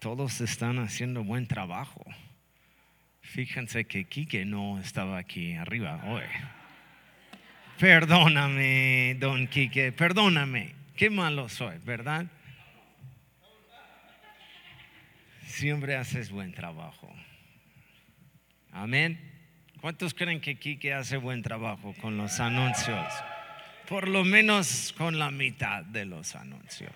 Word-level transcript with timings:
todos 0.00 0.40
están 0.40 0.78
haciendo 0.78 1.22
buen 1.22 1.46
trabajo. 1.46 2.02
Fíjense 3.20 3.84
que 3.84 4.06
Quique 4.06 4.44
no 4.44 4.80
estaba 4.80 5.18
aquí 5.18 5.54
arriba 5.54 6.02
hoy. 6.06 6.24
Perdóname, 7.78 9.16
don 9.20 9.46
Quique, 9.46 9.92
perdóname. 9.92 10.74
Qué 10.96 11.10
malo 11.10 11.48
soy, 11.48 11.78
¿verdad? 11.84 12.26
Siempre 15.46 15.96
haces 15.96 16.30
buen 16.30 16.52
trabajo. 16.52 17.14
Amén. 18.72 19.20
¿Cuántos 19.80 20.14
creen 20.14 20.40
que 20.40 20.58
Quique 20.58 20.94
hace 20.94 21.18
buen 21.18 21.42
trabajo 21.42 21.94
con 22.00 22.16
los 22.16 22.40
anuncios? 22.40 23.06
Por 23.88 24.08
lo 24.08 24.24
menos 24.24 24.94
con 24.96 25.18
la 25.18 25.30
mitad 25.30 25.84
de 25.84 26.06
los 26.06 26.34
anuncios. 26.36 26.94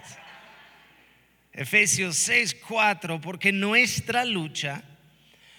Efesios 1.54 2.16
6, 2.16 2.56
4, 2.66 3.20
porque 3.20 3.52
nuestra 3.52 4.24
lucha 4.24 4.82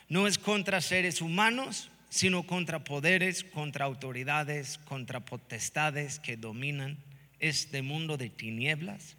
no 0.09 0.27
es 0.27 0.38
contra 0.38 0.81
seres 0.81 1.21
humanos, 1.21 1.90
sino 2.09 2.44
contra 2.44 2.84
poderes, 2.84 3.45
contra 3.45 3.85
autoridades, 3.85 4.77
contra 4.80 5.21
potestades 5.21 6.20
que 6.20 6.35
dominan 6.35 6.98
este 7.40 7.81
mundo 7.81 8.18
de 8.18 8.30
tinieblas, 8.30 9.16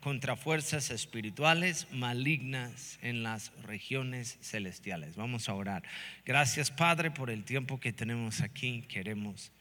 contra 0.00 0.36
fuerzas 0.36 0.90
espirituales 0.90 1.86
malignas 1.92 2.98
en 3.02 3.22
las 3.22 3.52
regiones 3.62 4.38
celestiales. 4.40 5.16
Vamos 5.16 5.50
a 5.50 5.54
orar. 5.54 5.82
Gracias 6.24 6.70
Padre 6.70 7.10
por 7.10 7.28
el 7.28 7.44
tiempo 7.44 7.78
que 7.78 7.92
tenemos 7.92 8.40
aquí. 8.40 8.82
Queremos, 8.88 9.52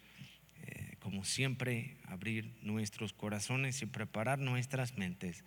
eh, 0.61 0.95
como 0.99 1.25
siempre, 1.25 1.97
abrir 2.05 2.53
nuestros 2.61 3.11
corazones 3.11 3.81
y 3.81 3.87
preparar 3.87 4.39
nuestras 4.39 4.97
mentes 4.97 5.43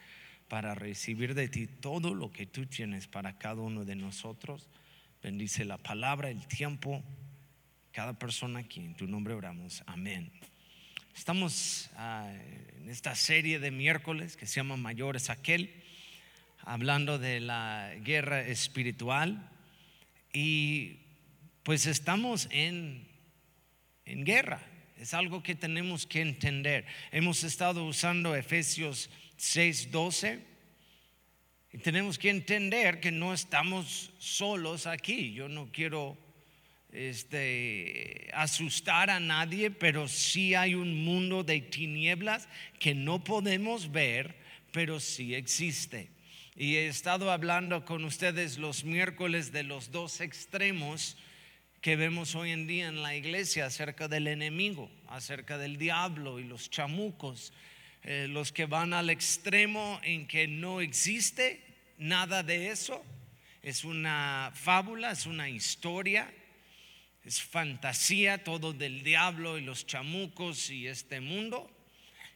para 0.48 0.74
recibir 0.74 1.34
de 1.34 1.48
ti 1.48 1.66
todo 1.66 2.14
lo 2.14 2.32
que 2.32 2.46
tú 2.46 2.66
tienes 2.66 3.06
para 3.06 3.38
cada 3.38 3.60
uno 3.60 3.84
de 3.84 3.94
nosotros. 3.94 4.68
Bendice 5.22 5.64
la 5.64 5.78
palabra, 5.78 6.30
el 6.30 6.46
tiempo, 6.46 7.04
cada 7.92 8.18
persona 8.18 8.60
aquí. 8.60 8.80
En 8.80 8.94
tu 8.94 9.06
nombre 9.06 9.34
oramos. 9.34 9.82
Amén. 9.86 10.32
Estamos 11.14 11.90
ah, 11.96 12.32
en 12.76 12.88
esta 12.88 13.14
serie 13.14 13.58
de 13.58 13.70
miércoles 13.70 14.36
que 14.36 14.46
se 14.46 14.56
llama 14.56 14.76
Mayor 14.76 15.16
es 15.16 15.30
aquel, 15.30 15.82
hablando 16.60 17.18
de 17.18 17.40
la 17.40 17.92
guerra 18.02 18.40
espiritual. 18.40 19.50
Y 20.32 21.00
pues 21.62 21.86
estamos 21.86 22.48
en, 22.50 23.06
en 24.06 24.24
guerra. 24.24 24.62
Es 24.96 25.12
algo 25.12 25.42
que 25.42 25.54
tenemos 25.54 26.06
que 26.06 26.22
entender. 26.22 26.86
Hemos 27.12 27.44
estado 27.44 27.84
usando 27.84 28.34
Efesios 28.34 29.10
6:12 29.38 30.40
y 31.72 31.78
tenemos 31.78 32.18
que 32.18 32.30
entender 32.30 33.00
que 33.00 33.12
no 33.12 33.34
estamos 33.34 34.12
solos 34.18 34.86
aquí. 34.86 35.32
Yo 35.32 35.48
no 35.48 35.70
quiero 35.70 36.16
este, 36.92 38.30
asustar 38.32 39.10
a 39.10 39.20
nadie, 39.20 39.70
pero 39.70 40.08
sí 40.08 40.54
hay 40.54 40.74
un 40.74 41.04
mundo 41.04 41.44
de 41.44 41.60
tinieblas 41.60 42.48
que 42.78 42.94
no 42.94 43.22
podemos 43.22 43.92
ver, 43.92 44.36
pero 44.72 44.98
sí 44.98 45.34
existe. 45.34 46.10
Y 46.56 46.76
he 46.76 46.88
estado 46.88 47.30
hablando 47.30 47.84
con 47.84 48.04
ustedes 48.04 48.58
los 48.58 48.84
miércoles 48.84 49.52
de 49.52 49.62
los 49.62 49.92
dos 49.92 50.20
extremos 50.20 51.16
que 51.80 51.94
vemos 51.94 52.34
hoy 52.34 52.50
en 52.50 52.66
día 52.66 52.88
en 52.88 53.02
la 53.02 53.14
iglesia 53.14 53.66
acerca 53.66 54.08
del 54.08 54.26
enemigo, 54.26 54.90
acerca 55.06 55.58
del 55.58 55.76
diablo 55.76 56.40
y 56.40 56.44
los 56.44 56.70
chamucos, 56.70 57.52
eh, 58.02 58.26
los 58.28 58.52
que 58.52 58.66
van 58.66 58.92
al 58.92 59.10
extremo 59.10 60.00
en 60.02 60.26
que 60.26 60.46
no 60.46 60.80
existe 60.80 61.62
nada 61.98 62.42
de 62.42 62.70
eso, 62.70 63.04
es 63.62 63.84
una 63.84 64.52
fábula, 64.54 65.10
es 65.10 65.26
una 65.26 65.48
historia, 65.48 66.32
es 67.24 67.42
fantasía 67.42 68.42
todo 68.44 68.72
del 68.72 69.02
diablo 69.02 69.58
y 69.58 69.62
los 69.62 69.86
chamucos 69.86 70.70
y 70.70 70.86
este 70.86 71.20
mundo. 71.20 71.70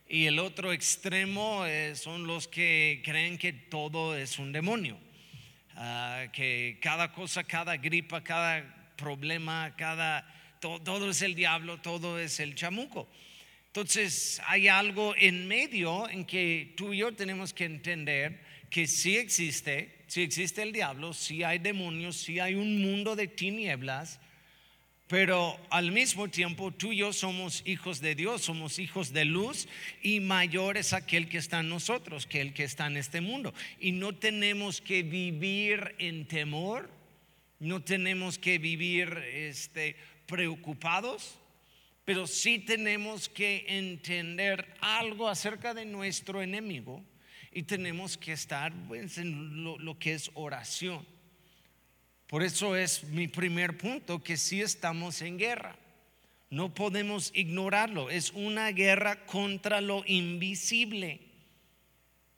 Y 0.08 0.26
el 0.26 0.38
otro 0.38 0.72
extremo 0.72 1.64
eh, 1.64 1.94
son 1.96 2.26
los 2.26 2.48
que 2.48 3.00
creen 3.04 3.38
que 3.38 3.52
todo 3.52 4.16
es 4.16 4.38
un 4.38 4.52
demonio, 4.52 4.98
ah, 5.76 6.26
que 6.32 6.78
cada 6.82 7.12
cosa, 7.12 7.44
cada 7.44 7.76
gripa, 7.76 8.22
cada 8.22 8.92
problema, 8.96 9.74
cada 9.76 10.26
todo 10.60 11.10
es 11.10 11.22
el 11.22 11.34
diablo, 11.34 11.80
todo 11.80 12.18
es 12.18 12.38
el 12.38 12.54
chamuco. 12.54 13.08
Entonces 13.72 14.38
hay 14.46 14.68
algo 14.68 15.14
en 15.16 15.48
medio 15.48 16.06
en 16.10 16.26
que 16.26 16.74
tú 16.76 16.92
y 16.92 16.98
yo 16.98 17.14
tenemos 17.14 17.54
que 17.54 17.64
entender 17.64 18.38
que 18.68 18.86
sí 18.86 19.16
existe, 19.16 20.04
sí 20.08 20.20
existe 20.20 20.60
el 20.60 20.72
diablo, 20.72 21.14
sí 21.14 21.42
hay 21.42 21.58
demonios, 21.58 22.16
sí 22.18 22.38
hay 22.38 22.54
un 22.54 22.82
mundo 22.82 23.16
de 23.16 23.28
tinieblas, 23.28 24.20
pero 25.06 25.58
al 25.70 25.90
mismo 25.90 26.28
tiempo 26.28 26.70
tú 26.70 26.92
y 26.92 26.98
yo 26.98 27.14
somos 27.14 27.62
hijos 27.64 28.02
de 28.02 28.14
Dios, 28.14 28.42
somos 28.42 28.78
hijos 28.78 29.14
de 29.14 29.24
luz 29.24 29.66
y 30.02 30.20
mayor 30.20 30.76
es 30.76 30.92
aquel 30.92 31.30
que 31.30 31.38
está 31.38 31.60
en 31.60 31.70
nosotros 31.70 32.26
que 32.26 32.42
el 32.42 32.52
que 32.52 32.64
está 32.64 32.88
en 32.88 32.98
este 32.98 33.22
mundo. 33.22 33.54
Y 33.80 33.92
no 33.92 34.14
tenemos 34.14 34.82
que 34.82 35.02
vivir 35.02 35.94
en 35.98 36.26
temor, 36.28 36.90
no 37.58 37.82
tenemos 37.82 38.38
que 38.38 38.58
vivir 38.58 39.16
este, 39.32 39.96
preocupados 40.26 41.38
pero 42.04 42.26
sí 42.26 42.58
tenemos 42.58 43.28
que 43.28 43.64
entender 43.68 44.74
algo 44.80 45.28
acerca 45.28 45.72
de 45.72 45.84
nuestro 45.84 46.42
enemigo 46.42 47.02
y 47.52 47.62
tenemos 47.62 48.16
que 48.16 48.32
estar 48.32 48.72
pues, 48.88 49.18
en 49.18 49.62
lo, 49.62 49.98
que 49.98 50.14
es 50.14 50.30
oración. 50.34 51.06
Por 52.26 52.42
eso 52.42 52.74
es 52.74 53.04
mi 53.04 53.28
primer 53.28 53.76
punto, 53.76 54.22
que 54.22 54.36
sí 54.36 54.62
estamos 54.62 55.20
en 55.22 55.38
guerra. 55.38 55.76
No 56.50 56.74
podemos 56.74 57.30
ignorarlo. 57.34 58.10
Es 58.10 58.30
una 58.30 58.72
guerra 58.72 59.24
contra 59.26 59.80
lo 59.80 60.02
invisible. 60.06 61.20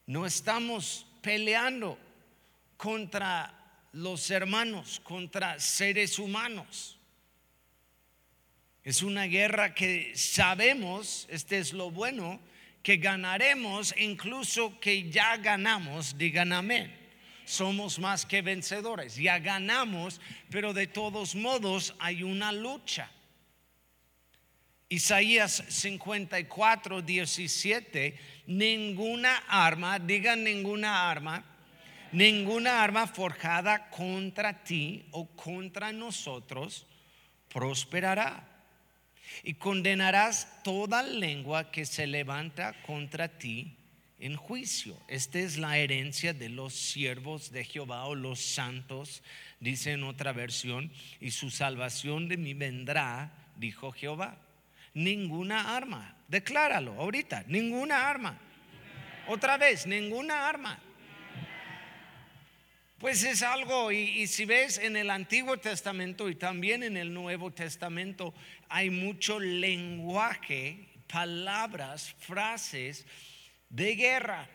No 0.05 0.25
estamos 0.25 1.07
peleando 1.21 1.97
contra 2.77 3.53
los 3.93 4.29
hermanos, 4.29 4.99
contra 5.03 5.59
seres 5.59 6.19
humanos. 6.19 6.94
Es 8.85 9.01
una 9.01 9.23
guerra 9.23 9.73
que 9.73 10.15
sabemos, 10.15 11.25
este 11.31 11.57
es 11.57 11.73
lo 11.73 11.89
bueno, 11.89 12.39
que 12.83 12.97
ganaremos, 12.97 13.95
incluso 13.97 14.79
que 14.79 15.09
ya 15.09 15.37
ganamos, 15.37 16.19
digan 16.19 16.53
amén. 16.53 16.95
Somos 17.45 17.97
más 17.97 18.27
que 18.27 18.43
vencedores, 18.43 19.15
ya 19.15 19.39
ganamos, 19.39 20.21
pero 20.51 20.71
de 20.71 20.85
todos 20.85 21.33
modos 21.33 21.95
hay 21.97 22.21
una 22.21 22.51
lucha. 22.51 23.09
Isaías 24.87 25.63
54, 25.67 27.01
17, 27.01 28.19
ninguna 28.45 29.35
arma, 29.47 29.97
digan 29.97 30.43
ninguna 30.43 31.09
arma, 31.09 31.43
ninguna 32.11 32.83
arma 32.83 33.07
forjada 33.07 33.89
contra 33.89 34.63
ti 34.63 35.07
o 35.09 35.25
contra 35.35 35.91
nosotros 35.91 36.85
prosperará 37.49 38.54
y 39.43 39.55
condenarás 39.55 40.63
toda 40.63 41.03
lengua 41.03 41.71
que 41.71 41.85
se 41.85 42.07
levanta 42.07 42.73
contra 42.83 43.27
ti 43.27 43.77
en 44.19 44.35
juicio. 44.35 44.97
Esta 45.07 45.39
es 45.39 45.57
la 45.57 45.77
herencia 45.77 46.33
de 46.33 46.49
los 46.49 46.73
siervos 46.73 47.51
de 47.51 47.63
Jehová 47.63 48.05
o 48.05 48.15
los 48.15 48.39
santos, 48.39 49.23
dice 49.59 49.91
en 49.91 50.03
otra 50.03 50.31
versión, 50.31 50.91
y 51.19 51.31
su 51.31 51.49
salvación 51.49 52.27
de 52.27 52.37
mí 52.37 52.53
vendrá, 52.53 53.31
dijo 53.57 53.91
Jehová. 53.91 54.37
Ninguna 54.93 55.75
arma, 55.75 56.15
decláralo 56.27 56.93
ahorita, 56.93 57.43
ninguna 57.47 58.09
arma. 58.09 58.39
Otra 59.27 59.57
vez, 59.57 59.85
ninguna 59.85 60.47
arma. 60.47 60.79
Pues 62.97 63.23
es 63.23 63.41
algo, 63.41 63.91
y, 63.91 64.25
si 64.27 64.45
ves 64.45 64.77
en 64.77 64.95
el 64.95 65.09
Antiguo 65.09 65.57
Testamento 65.57 66.29
y 66.29 66.35
también 66.35 66.81
en 66.81 66.95
el 66.95 67.13
Nuevo 67.13 67.51
Testamento, 67.51 68.33
hay 68.69 68.89
mucho 68.89 69.37
lenguaje, 69.37 70.87
palabras, 71.05 72.15
frases 72.19 73.05
de 73.69 73.95
guerra. 73.95 74.49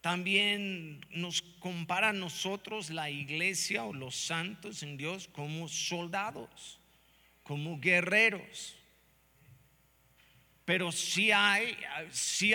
También 0.00 1.04
nos 1.10 1.42
compara 1.42 2.08
a 2.08 2.14
nosotros 2.14 2.88
la 2.88 3.10
iglesia 3.10 3.84
o 3.84 3.92
los 3.92 4.16
santos 4.16 4.82
en 4.82 4.96
Dios 4.96 5.28
como 5.28 5.68
soldados, 5.68 6.80
como 7.42 7.78
guerreros. 7.78 8.76
Pero 10.64 10.90
si 10.90 11.32
hay, 11.32 11.76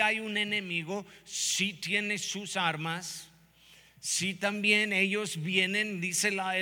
hay 0.02 0.18
un 0.18 0.36
enemigo, 0.36 1.06
si 1.24 1.72
tiene 1.72 2.18
sus 2.18 2.56
armas 2.56 3.31
si 4.02 4.34
también 4.34 4.92
ellos 4.92 5.40
vienen, 5.40 6.00
dice 6.00 6.32
la, 6.32 6.54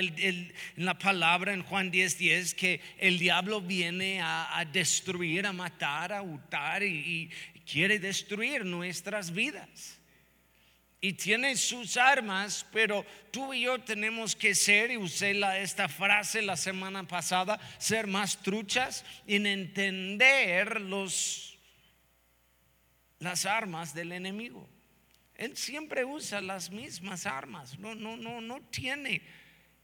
la 0.75 0.99
palabra 0.99 1.53
en 1.53 1.63
Juan 1.63 1.91
10:10, 1.91 2.17
10, 2.17 2.53
que 2.53 2.81
el 2.99 3.17
diablo 3.17 3.61
viene 3.61 4.21
a, 4.21 4.63
destruir, 4.71 5.47
a 5.47 5.51
matar, 5.51 6.13
a 6.13 6.21
hurtar 6.21 6.83
y, 6.83 7.31
quiere 7.65 7.97
destruir 7.97 8.63
nuestras 8.63 9.31
vidas. 9.33 9.97
y 11.03 11.13
tiene 11.13 11.55
sus 11.55 11.97
armas, 11.97 12.63
pero 12.71 13.03
tú 13.31 13.55
y 13.55 13.61
yo 13.61 13.79
tenemos 13.79 14.35
que 14.35 14.53
ser, 14.53 14.91
y 14.91 14.97
usé 14.97 15.33
la, 15.33 15.57
esta 15.57 15.89
frase 15.89 16.43
la 16.43 16.55
semana 16.55 17.07
pasada, 17.07 17.59
ser 17.79 18.05
más 18.05 18.37
truchas 18.43 19.03
en 19.25 19.47
entender 19.47 20.79
los, 20.79 21.57
las 23.17 23.47
armas 23.47 23.95
del 23.95 24.11
enemigo. 24.11 24.70
Él 25.41 25.57
siempre 25.57 26.05
usa 26.05 26.39
las 26.39 26.69
mismas 26.69 27.25
armas, 27.25 27.79
no, 27.79 27.95
no, 27.95 28.15
no, 28.15 28.41
no 28.41 28.61
tiene 28.69 29.23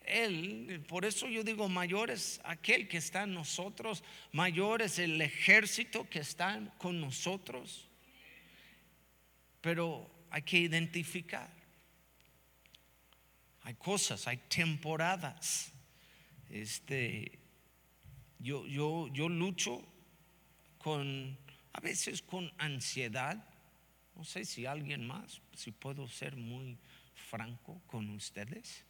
él, 0.01 0.85
por 0.87 1.03
eso 1.03 1.27
yo 1.27 1.43
digo 1.43 1.67
mayor 1.67 2.11
es 2.11 2.39
aquel 2.43 2.87
que 2.87 2.97
está 2.97 3.23
en 3.23 3.33
nosotros, 3.33 4.03
mayor 4.31 4.83
es 4.83 4.99
el 4.99 5.19
ejército 5.19 6.07
que 6.11 6.19
está 6.19 6.61
con 6.77 7.01
nosotros. 7.01 7.89
Pero 9.59 10.11
hay 10.29 10.43
que 10.43 10.59
identificar. 10.59 11.51
Hay 13.63 13.73
cosas, 13.73 14.27
hay 14.27 14.37
temporadas. 14.37 15.71
Este, 16.51 17.39
yo, 18.37 18.67
yo, 18.67 19.07
yo 19.11 19.27
lucho 19.27 19.83
con, 20.77 21.35
a 21.73 21.79
veces 21.79 22.21
con 22.21 22.53
ansiedad. 22.59 23.43
No 24.17 24.23
sé 24.23 24.43
si 24.43 24.65
alguien 24.65 25.07
más, 25.07 25.41
si 25.53 25.71
puedo 25.71 26.07
ser 26.07 26.35
muy 26.35 26.77
franco 27.29 27.81
con 27.87 28.09
ustedes. 28.09 28.83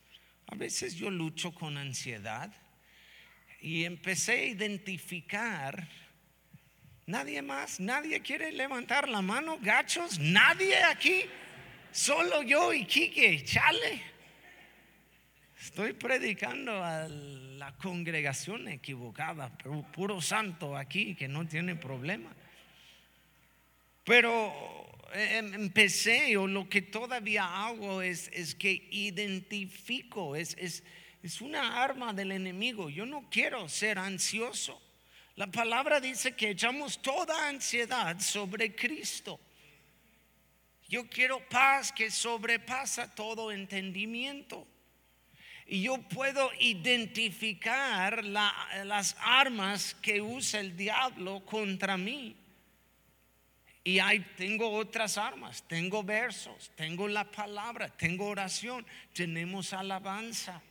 A 0.47 0.55
veces 0.55 0.95
yo 0.95 1.11
lucho 1.11 1.53
con 1.53 1.77
ansiedad 1.77 2.51
y 3.61 3.83
empecé 3.83 4.31
a 4.31 4.45
identificar 4.45 5.87
Nadie 7.07 7.41
más, 7.41 7.79
nadie 7.79 8.21
quiere 8.21 8.51
levantar 8.51 9.07
la 9.07 9.21
mano, 9.21 9.57
gachos, 9.61 10.19
nadie 10.19 10.75
aquí, 10.83 11.23
solo 11.89 12.43
yo 12.43 12.73
y 12.73 12.83
Quique, 12.83 13.45
chale. 13.45 14.01
Estoy 15.57 15.93
predicando 15.93 16.83
a 16.83 17.07
la 17.07 17.71
congregación 17.77 18.67
equivocada, 18.67 19.57
pero 19.57 19.83
puro 19.83 20.19
santo 20.19 20.75
aquí 20.75 21.15
que 21.15 21.29
no 21.29 21.47
tiene 21.47 21.77
problema. 21.77 22.35
Pero 24.03 24.76
empecé 25.13 26.37
o 26.37 26.47
lo 26.47 26.69
que 26.69 26.81
todavía 26.81 27.45
hago 27.65 28.01
es, 28.01 28.29
es 28.33 28.55
que 28.55 28.87
identifico, 28.91 30.35
es, 30.35 30.55
es, 30.59 30.83
es 31.23 31.41
una 31.41 31.83
arma 31.83 32.13
del 32.13 32.31
enemigo. 32.31 32.89
Yo 32.89 33.05
no 33.05 33.27
quiero 33.29 33.67
ser 33.69 33.99
ansioso. 33.99 34.81
La 35.35 35.47
palabra 35.47 35.99
dice 35.99 36.35
que 36.35 36.49
echamos 36.49 37.01
toda 37.01 37.47
ansiedad 37.47 38.19
sobre 38.19 38.75
Cristo. 38.75 39.39
Yo 40.89 41.07
quiero 41.09 41.47
paz 41.49 41.91
que 41.91 42.09
sobrepasa 42.09 43.13
todo 43.13 43.51
entendimiento. 43.51 44.67
Y 45.67 45.83
yo 45.83 46.01
puedo 46.01 46.49
identificar 46.59 48.23
las 48.23 49.17
armas 49.19 49.95
que 50.01 50.21
usa 50.21 50.61
el 50.61 50.77
diablo 50.77 51.45
contra 51.45 51.97
mí. 51.97 52.37
Y 53.87 53.99
ahí 53.99 54.19
tengo 54.35 54.69
otras 54.69 55.17
armas, 55.17 55.65
tengo 55.65 56.03
versos, 56.03 56.69
tengo 56.75 57.07
la 57.07 57.23
palabra, 57.31 57.87
tengo 57.87 58.27
oración, 58.27 58.85
tenemos 59.13 59.71
alabanza. 59.71 60.61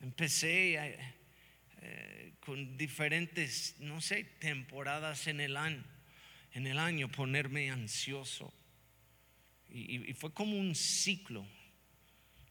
Empecé 0.00 0.74
eh, 1.82 2.32
con 2.40 2.76
diferentes, 2.76 3.76
no 3.78 4.00
sé, 4.00 4.24
temporadas 4.24 5.28
en 5.28 5.40
el 5.40 5.56
año, 5.56 5.84
en 6.54 6.66
el 6.66 6.76
año 6.80 7.08
ponerme 7.08 7.70
ansioso. 7.70 8.52
Y, 9.70 10.14
fue 10.14 10.34
como 10.34 10.58
un 10.58 10.74
ciclo 10.74 11.46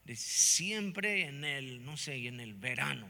de 0.05 0.15
siempre 0.15 1.25
en 1.25 1.43
el, 1.43 1.83
no 1.83 1.97
sé, 1.97 2.15
en 2.27 2.39
el 2.39 2.53
verano. 2.53 3.09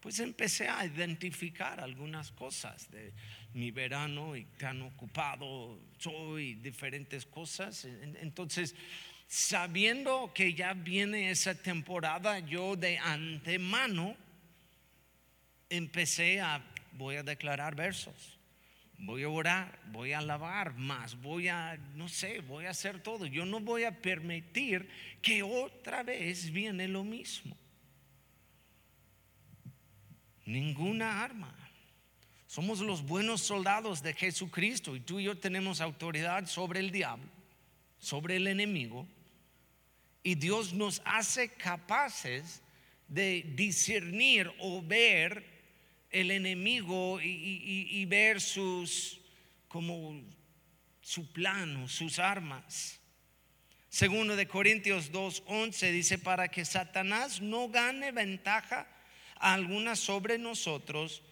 Pues 0.00 0.20
empecé 0.20 0.68
a 0.68 0.84
identificar 0.86 1.80
algunas 1.80 2.30
cosas 2.30 2.90
de 2.90 3.12
mi 3.54 3.70
verano 3.70 4.36
y 4.36 4.44
tan 4.44 4.82
ocupado 4.82 5.78
soy, 5.98 6.54
diferentes 6.54 7.26
cosas. 7.26 7.84
Entonces, 8.20 8.74
sabiendo 9.26 10.32
que 10.34 10.54
ya 10.54 10.72
viene 10.72 11.30
esa 11.30 11.54
temporada, 11.54 12.38
yo 12.38 12.76
de 12.76 12.98
antemano 12.98 14.16
empecé 15.68 16.40
a, 16.40 16.64
voy 16.92 17.16
a 17.16 17.22
declarar 17.22 17.74
versos, 17.74 18.38
voy 18.98 19.22
a 19.22 19.28
orar, 19.28 19.78
voy 19.86 20.12
a 20.12 20.18
alabar 20.18 20.74
más, 20.74 21.20
voy 21.20 21.48
a, 21.48 21.76
no 21.94 22.08
sé, 22.08 22.40
voy 22.40 22.66
a 22.66 22.70
hacer 22.70 23.02
todo. 23.02 23.26
Yo 23.26 23.44
no 23.44 23.60
voy 23.60 23.84
a 23.84 24.00
permitir 24.00 24.88
que 25.22 25.42
otra 25.42 26.02
vez 26.02 26.50
viene 26.50 26.88
lo 26.88 27.04
mismo. 27.04 27.56
Ninguna 30.48 31.22
arma. 31.22 31.54
Somos 32.46 32.80
los 32.80 33.02
buenos 33.02 33.42
soldados 33.42 34.02
de 34.02 34.14
Jesucristo 34.14 34.96
y 34.96 35.00
tú 35.00 35.20
y 35.20 35.24
yo 35.24 35.36
tenemos 35.36 35.82
autoridad 35.82 36.46
sobre 36.46 36.80
el 36.80 36.90
diablo, 36.90 37.28
sobre 37.98 38.36
el 38.36 38.46
enemigo 38.46 39.06
y 40.22 40.36
Dios 40.36 40.72
nos 40.72 41.02
hace 41.04 41.50
capaces 41.50 42.62
de 43.08 43.44
discernir 43.56 44.50
o 44.58 44.80
ver 44.80 45.44
el 46.08 46.30
enemigo 46.30 47.20
y, 47.20 48.02
ver 48.06 48.40
sus, 48.40 49.20
como 49.68 50.18
su 51.02 51.30
plano, 51.30 51.88
sus 51.88 52.18
armas. 52.18 52.98
Segundo 53.90 54.34
de 54.34 54.48
Corintios 54.48 55.12
2:11 55.12 55.92
dice, 55.92 56.18
para 56.18 56.48
que 56.48 56.64
Satanás 56.64 57.42
no 57.42 57.68
gane 57.68 58.12
ventaja 58.12 58.86
alguna 59.40 59.96
sobre 59.96 60.38
nosotros, 60.38 61.22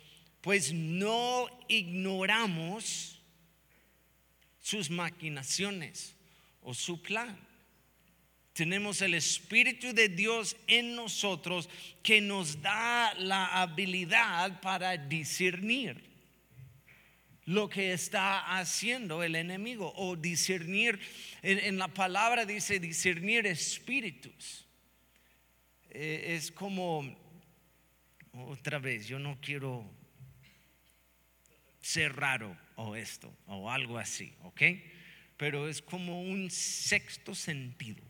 pues 0.40 0.72
no 0.72 1.48
ignoramos 1.68 3.20
sus 4.60 4.90
maquinaciones 4.90 6.14
o 6.62 6.74
su 6.74 7.00
plan 7.02 7.46
tenemos 8.56 9.02
el 9.02 9.12
Espíritu 9.12 9.92
de 9.92 10.08
Dios 10.08 10.56
en 10.66 10.96
nosotros 10.96 11.68
que 12.02 12.22
nos 12.22 12.62
da 12.62 13.12
la 13.18 13.60
habilidad 13.60 14.62
para 14.62 14.96
discernir 14.96 16.02
lo 17.44 17.68
que 17.68 17.92
está 17.92 18.56
haciendo 18.58 19.22
el 19.22 19.36
enemigo 19.36 19.92
o 19.94 20.16
discernir, 20.16 20.98
en, 21.42 21.76
la 21.76 21.88
palabra 21.88 22.46
dice 22.46 22.80
discernir 22.80 23.46
espíritus. 23.46 24.64
Eh, 25.90 26.36
es 26.36 26.50
como, 26.50 27.14
otra 28.45 28.78
vez, 28.78 29.07
yo 29.07 29.19
no 29.19 29.38
quiero 29.40 29.90
ser 31.81 32.16
raro 32.16 32.57
o 32.76 32.97
esto 32.97 33.37
o 33.47 33.71
algo 33.71 33.99
así, 33.99 34.35
¿ok? 34.43 34.62
Pero 35.37 35.69
es 35.69 35.83
como 35.83 36.23
un 36.23 36.50
sexto 36.50 37.35
sentido 37.35 38.02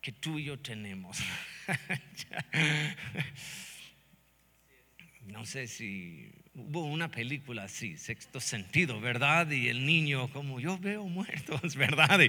que 0.00 0.12
tú 0.12 0.38
y 0.38 0.44
yo 0.44 0.58
tenemos. 0.58 1.18
no 5.26 5.44
sé 5.46 5.68
si 5.68 6.32
hubo 6.68 6.84
una 6.84 7.10
película 7.10 7.64
así, 7.64 7.96
sexto 7.96 8.40
sentido, 8.40 9.00
¿verdad? 9.00 9.50
Y 9.50 9.68
el 9.68 9.84
niño 9.86 10.30
como 10.32 10.60
yo 10.60 10.78
veo 10.78 11.04
muertos, 11.04 11.74
¿verdad? 11.76 12.20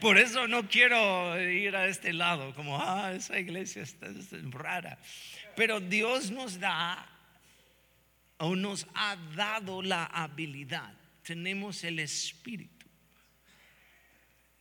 por 0.00 0.18
eso 0.18 0.48
no 0.48 0.68
quiero 0.68 1.40
ir 1.40 1.76
a 1.76 1.86
este 1.86 2.12
lado, 2.12 2.54
como, 2.54 2.80
ah, 2.80 3.12
esa 3.14 3.38
iglesia 3.38 3.82
está 3.82 4.08
rara. 4.50 4.98
Pero 5.56 5.80
Dios 5.80 6.30
nos 6.30 6.58
da 6.58 7.08
o 8.38 8.56
nos 8.56 8.86
ha 8.94 9.16
dado 9.36 9.82
la 9.82 10.04
habilidad, 10.06 10.94
tenemos 11.22 11.84
el 11.84 11.98
espíritu 11.98 12.82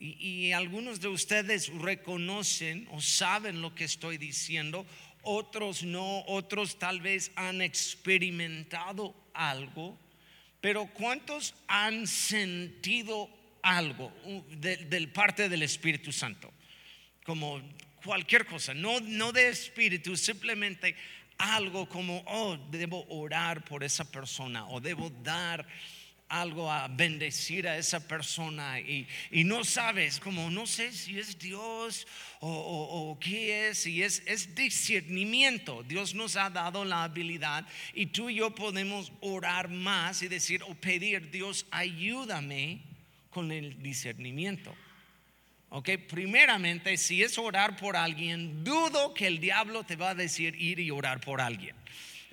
y, 0.02 0.52
algunos 0.54 1.00
de 1.00 1.10
ustedes 1.10 1.68
reconocen 1.68 2.88
o 2.90 3.00
saben 3.02 3.62
lo 3.62 3.76
que 3.76 3.84
estoy 3.84 4.18
diciendo, 4.18 4.86
otros 5.24 5.84
no, 5.84 6.24
otros 6.28 6.78
tal 6.80 7.02
vez 7.02 7.32
han 7.36 7.62
experimentado 7.62 9.16
algo, 9.34 9.98
pero 10.60 10.88
¿cuántos 10.88 11.54
han 11.68 12.08
sentido 12.08 13.30
algo 13.62 14.12
del 14.50 15.10
parte 15.10 15.50
del 15.50 15.64
Espíritu 15.64 16.12
Santo? 16.12 16.52
Como 17.24 17.62
cualquier 18.04 18.46
cosa, 18.46 18.74
no, 18.74 19.00
no 19.00 19.32
de 19.32 19.50
espíritu, 19.50 20.18
simplemente 20.18 20.96
algo 21.38 21.88
como, 21.88 22.24
oh, 22.28 22.58
debo 22.70 23.06
orar 23.10 23.64
por 23.64 23.84
esa 23.84 24.06
persona 24.10 24.68
o 24.68 24.80
debo 24.80 25.10
dar 25.24 25.66
algo 26.32 26.72
a 26.72 26.88
bendecir 26.88 27.68
a 27.68 27.78
esa 27.78 28.00
persona 28.08 28.80
y, 28.80 29.06
no 29.44 29.64
sabes, 29.66 30.20
como 30.20 30.50
no 30.50 30.66
sé 30.66 30.94
si 30.94 31.20
es 31.20 31.38
Dios 31.38 32.08
o, 32.40 33.18
qué 33.20 33.70
es, 33.70 33.86
y 33.86 34.02
es, 34.02 34.24
es 34.26 34.56
discernimiento. 34.56 35.84
Dios 35.84 36.16
nos 36.16 36.38
ha 36.38 36.50
dado 36.50 36.86
la 36.86 37.04
habilidad 37.04 37.68
y 37.94 38.08
tú 38.08 38.30
y 38.30 38.36
yo 38.36 38.56
podemos 38.56 39.12
orar 39.20 39.70
más 39.70 40.22
y 40.24 40.30
decir 40.30 40.64
o 40.64 40.74
pedir, 40.74 41.30
Dios, 41.32 41.66
ayúdame 41.70 42.80
con 43.30 43.52
el 43.52 43.84
discernimiento. 43.84 44.74
Ok, 45.70 45.90
primeramente, 46.10 46.98
si 46.98 47.24
es 47.24 47.38
orar 47.38 47.78
por 47.78 47.96
alguien, 47.96 48.64
dudo 48.64 49.14
que 49.14 49.28
el 49.28 49.40
diablo 49.40 49.84
te 49.84 49.96
va 49.96 50.12
a 50.12 50.16
decir 50.16 50.56
ir 50.62 50.80
y 50.80 50.92
orar 50.92 51.22
por 51.22 51.40
alguien. 51.40 51.76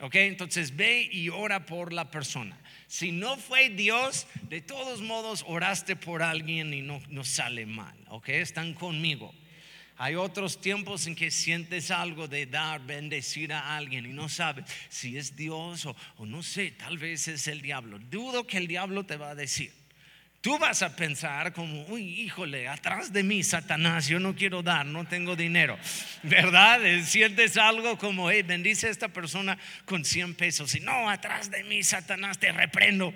Ok, 0.00 0.14
entonces 0.14 0.76
ve 0.76 1.08
y 1.10 1.28
ora 1.28 1.66
por 1.66 1.92
la 1.92 2.10
persona. 2.10 2.56
Si 2.86 3.10
no 3.10 3.36
fue 3.36 3.68
Dios, 3.68 4.26
de 4.42 4.60
todos 4.60 5.00
modos 5.00 5.44
oraste 5.46 5.96
por 5.96 6.22
alguien 6.22 6.72
y 6.72 6.82
no, 6.82 7.00
no 7.08 7.24
sale 7.24 7.66
mal. 7.66 7.96
Ok, 8.08 8.28
están 8.28 8.74
conmigo. 8.74 9.34
Hay 9.96 10.14
otros 10.14 10.60
tiempos 10.60 11.08
en 11.08 11.16
que 11.16 11.32
sientes 11.32 11.90
algo 11.90 12.28
de 12.28 12.46
dar, 12.46 12.80
bendecir 12.86 13.52
a 13.52 13.76
alguien 13.76 14.06
y 14.06 14.10
no 14.10 14.28
sabes 14.28 14.64
si 14.88 15.16
es 15.16 15.34
Dios 15.34 15.86
o, 15.86 15.96
o 16.18 16.24
no 16.24 16.44
sé, 16.44 16.70
tal 16.70 16.98
vez 16.98 17.26
es 17.26 17.48
el 17.48 17.60
diablo. 17.60 17.98
Dudo 17.98 18.46
que 18.46 18.58
el 18.58 18.68
diablo 18.68 19.04
te 19.04 19.16
va 19.16 19.30
a 19.30 19.34
decir. 19.34 19.72
Tú 20.48 20.58
vas 20.58 20.80
a 20.80 20.96
pensar 20.96 21.52
como, 21.52 21.84
uy, 21.88 22.22
híjole, 22.22 22.68
atrás 22.68 23.12
de 23.12 23.22
mí, 23.22 23.42
Satanás, 23.42 24.08
yo 24.08 24.18
no 24.18 24.34
quiero 24.34 24.62
dar, 24.62 24.86
no 24.86 25.06
tengo 25.06 25.36
dinero, 25.36 25.78
¿verdad? 26.22 26.82
Eh, 26.86 27.02
sientes 27.04 27.58
algo 27.58 27.98
como, 27.98 28.30
hey, 28.30 28.44
bendice 28.44 28.86
a 28.86 28.90
esta 28.90 29.08
persona 29.08 29.58
con 29.84 30.06
100 30.06 30.36
pesos. 30.36 30.74
Y 30.74 30.80
no, 30.80 31.10
atrás 31.10 31.50
de 31.50 31.64
mí, 31.64 31.82
Satanás, 31.82 32.38
te 32.38 32.50
reprendo. 32.50 33.12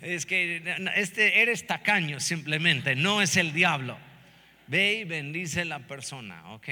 Es 0.00 0.26
que 0.26 0.62
este, 0.94 1.42
eres 1.42 1.66
tacaño 1.66 2.20
simplemente, 2.20 2.94
no 2.94 3.20
es 3.20 3.36
el 3.36 3.52
diablo. 3.52 3.98
Ve 4.68 5.00
y 5.00 5.04
bendice 5.04 5.62
a 5.62 5.64
la 5.64 5.80
persona, 5.80 6.52
¿ok? 6.52 6.68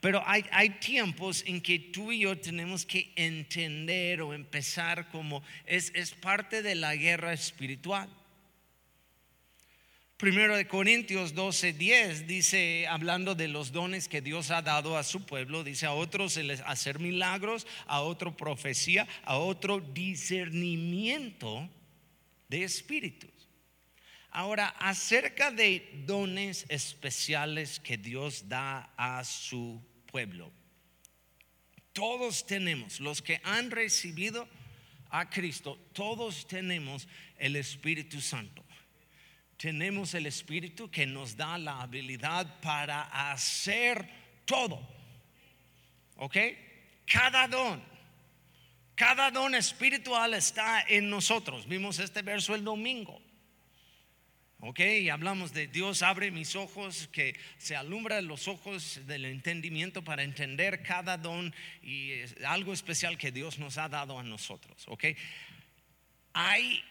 Pero 0.00 0.26
hay, 0.26 0.46
hay 0.50 0.70
tiempos 0.70 1.44
en 1.46 1.60
que 1.60 1.78
tú 1.78 2.10
y 2.10 2.20
yo 2.20 2.38
tenemos 2.38 2.86
que 2.86 3.12
entender 3.16 4.22
o 4.22 4.32
empezar 4.32 5.08
como 5.10 5.42
es, 5.66 5.92
es 5.94 6.12
parte 6.12 6.62
de 6.62 6.74
la 6.74 6.96
guerra 6.96 7.34
espiritual. 7.34 8.08
Primero 10.22 10.56
de 10.56 10.68
Corintios 10.68 11.34
12, 11.34 11.72
10 11.72 12.28
dice, 12.28 12.86
hablando 12.86 13.34
de 13.34 13.48
los 13.48 13.72
dones 13.72 14.06
que 14.06 14.20
Dios 14.20 14.52
ha 14.52 14.62
dado 14.62 14.96
a 14.96 15.02
su 15.02 15.26
pueblo, 15.26 15.64
dice 15.64 15.84
a 15.84 15.94
otros 15.94 16.38
hacer 16.64 17.00
milagros, 17.00 17.66
a 17.88 18.02
otro 18.02 18.36
profecía, 18.36 19.08
a 19.24 19.38
otro 19.38 19.80
discernimiento 19.80 21.68
de 22.48 22.62
espíritus. 22.62 23.32
Ahora, 24.30 24.68
acerca 24.78 25.50
de 25.50 26.04
dones 26.06 26.66
especiales 26.68 27.80
que 27.80 27.96
Dios 27.96 28.48
da 28.48 28.92
a 28.96 29.24
su 29.24 29.82
pueblo. 30.06 30.52
Todos 31.92 32.46
tenemos, 32.46 33.00
los 33.00 33.22
que 33.22 33.40
han 33.42 33.72
recibido 33.72 34.48
a 35.10 35.28
Cristo, 35.28 35.80
todos 35.92 36.46
tenemos 36.46 37.08
el 37.38 37.56
Espíritu 37.56 38.20
Santo 38.20 38.61
tenemos 39.62 40.12
el 40.14 40.26
Espíritu 40.26 40.90
que 40.90 41.06
nos 41.06 41.36
da 41.36 41.56
la 41.56 41.82
habilidad 41.82 42.58
para 42.60 43.30
hacer 43.30 44.08
todo. 44.44 44.84
¿Ok? 46.16 46.36
Cada 47.06 47.46
don, 47.46 47.80
cada 48.96 49.30
don 49.30 49.54
espiritual 49.54 50.34
está 50.34 50.82
en 50.88 51.08
nosotros. 51.08 51.68
Vimos 51.68 52.00
este 52.00 52.22
verso 52.22 52.56
el 52.56 52.64
domingo. 52.64 53.22
Ok, 54.58 54.80
y 54.80 55.08
hablamos 55.10 55.52
de 55.52 55.68
Dios 55.68 56.02
abre 56.02 56.32
mis 56.32 56.56
ojos, 56.56 57.08
que 57.12 57.38
se 57.58 57.76
alumbra 57.76 58.20
los 58.20 58.48
ojos 58.48 59.00
del 59.06 59.26
entendimiento 59.26 60.02
para 60.02 60.24
entender 60.24 60.82
cada 60.82 61.16
don 61.16 61.54
y 61.82 62.14
algo 62.44 62.72
especial 62.72 63.16
que 63.16 63.30
Dios 63.30 63.60
nos 63.60 63.78
ha 63.78 63.88
dado 63.88 64.18
a 64.18 64.24
nosotros. 64.24 64.84
Ok, 64.88 65.04
hay 66.32 66.82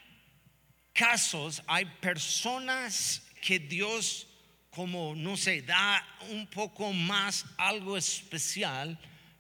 casos 0.94 1.62
hay 1.68 1.86
personas 1.86 3.22
que 3.42 3.60
Dios 3.60 4.28
como, 4.72 5.14
no 5.16 5.36
sé, 5.36 5.62
da 5.62 6.02
un 6.30 6.48
poco 6.48 6.94
más 6.94 7.46
algo 7.58 7.98
especial 7.98 8.98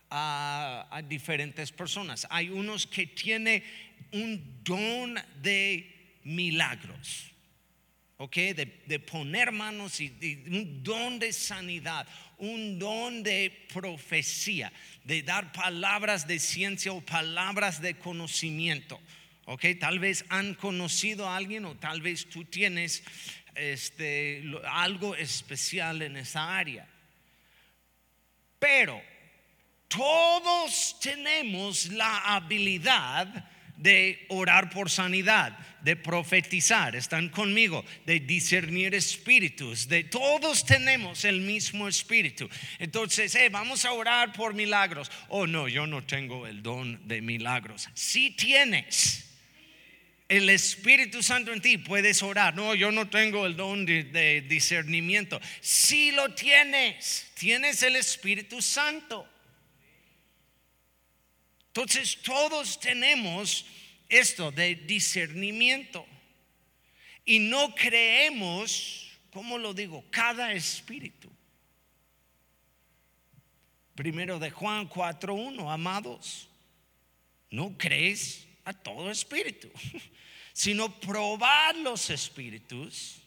a, 0.10 1.01
diferentes 1.08 1.72
personas. 1.72 2.27
Hay 2.29 2.50
unos 2.50 2.86
que 2.86 3.08
tienen 3.08 3.63
un 4.12 4.62
don 4.63 5.15
de 5.41 6.20
milagros. 6.24 7.31
¿ok? 8.17 8.36
De, 8.36 9.00
poner 9.00 9.51
manos 9.51 10.01
y, 10.01 10.10
un 10.48 10.84
don 10.84 11.17
de 11.17 11.31
sanidad, 11.31 12.05
un 12.38 12.77
don 12.77 13.24
de 13.24 13.67
profecía, 13.74 14.72
de 15.05 15.24
dar 15.24 15.53
palabras 15.53 16.27
de 16.27 16.39
ciencia 16.39 16.91
o 16.91 17.01
palabras 17.01 17.81
de 17.81 17.98
conocimiento. 17.98 19.00
Ok, 19.46 19.66
tal 19.80 20.00
vez 20.00 20.24
han 20.30 20.54
conocido 20.54 21.28
a 21.28 21.36
alguien 21.36 21.66
o 21.66 21.76
tal 21.76 22.02
vez 22.02 22.28
tú 22.30 22.46
tienes 22.46 23.04
este, 23.56 24.44
algo 24.66 25.16
especial 25.16 26.02
en 26.02 26.18
esa 26.18 26.58
área. 26.58 26.88
Pero 28.60 29.02
todos 29.88 31.00
tenemos 31.02 31.88
la 31.88 32.20
habilidad 32.36 33.50
de 33.76 34.28
orar 34.30 34.70
por 34.70 34.92
sanidad, 34.92 35.58
de 35.82 35.96
profetizar, 35.96 36.96
están 36.96 37.30
conmigo, 37.30 37.84
de 38.06 38.20
discernir 38.20 38.94
espíritus, 38.94 39.88
de 39.88 40.04
todos 40.04 40.64
tenemos 40.64 41.26
el 41.26 41.42
mismo 41.42 41.88
espíritu. 41.88 42.48
Entonces, 42.78 43.34
eh, 43.34 43.50
vamos 43.50 43.84
a 43.84 43.94
orar 43.94 44.34
por 44.34 44.54
milagros. 44.54 45.12
Oh, 45.30 45.48
no, 45.48 45.68
yo 45.68 45.88
no 45.88 46.04
tengo 46.04 46.46
el 46.46 46.62
don 46.62 47.08
de 47.08 47.22
milagros. 47.22 47.90
Si 47.96 48.30
tienes 48.32 49.31
el 50.32 50.50
Espíritu 50.50 51.22
Santo 51.22 51.52
en 51.52 51.60
ti, 51.60 51.78
puedes 51.78 52.24
orar. 52.24 52.56
No, 52.56 52.74
yo 52.74 52.90
no 52.90 53.10
tengo 53.10 53.46
el 53.46 53.58
don 53.58 53.86
de, 53.86 54.46
discernimiento. 54.48 55.42
Si 55.60 56.12
lo 56.12 56.34
tienes, 56.34 57.30
tienes 57.34 57.84
el 57.84 57.98
Espíritu 57.98 58.62
Santo. 58.62 59.28
Entonces 61.68 62.18
todos 62.22 62.80
tenemos 62.80 63.66
esto 64.08 64.52
de 64.52 64.76
discernimiento. 64.76 66.08
Y 67.26 67.40
no 67.40 67.76
creemos, 67.76 69.12
¿cómo 69.34 69.58
lo 69.58 69.74
digo? 69.74 70.06
Cada 70.12 70.54
espíritu. 70.54 71.30
Primero 73.96 74.40
de 74.40 74.50
Juan 74.50 74.88
4.1, 74.88 75.70
amados, 75.70 76.48
¿no 77.50 77.78
crees 77.78 78.48
a 78.64 78.72
todo 78.72 79.12
espíritu? 79.12 79.70
sino 80.53 81.00
probar 81.00 81.75
los 81.77 82.10
espíritus 82.10 83.22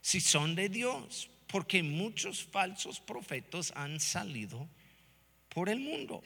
si 0.00 0.20
son 0.20 0.54
de 0.54 0.68
Dios, 0.68 1.28
porque 1.46 1.82
muchos 1.82 2.42
falsos 2.44 3.00
profetas 3.00 3.72
han 3.74 4.00
salido 4.00 4.68
por 5.48 5.68
el 5.68 5.80
mundo. 5.80 6.22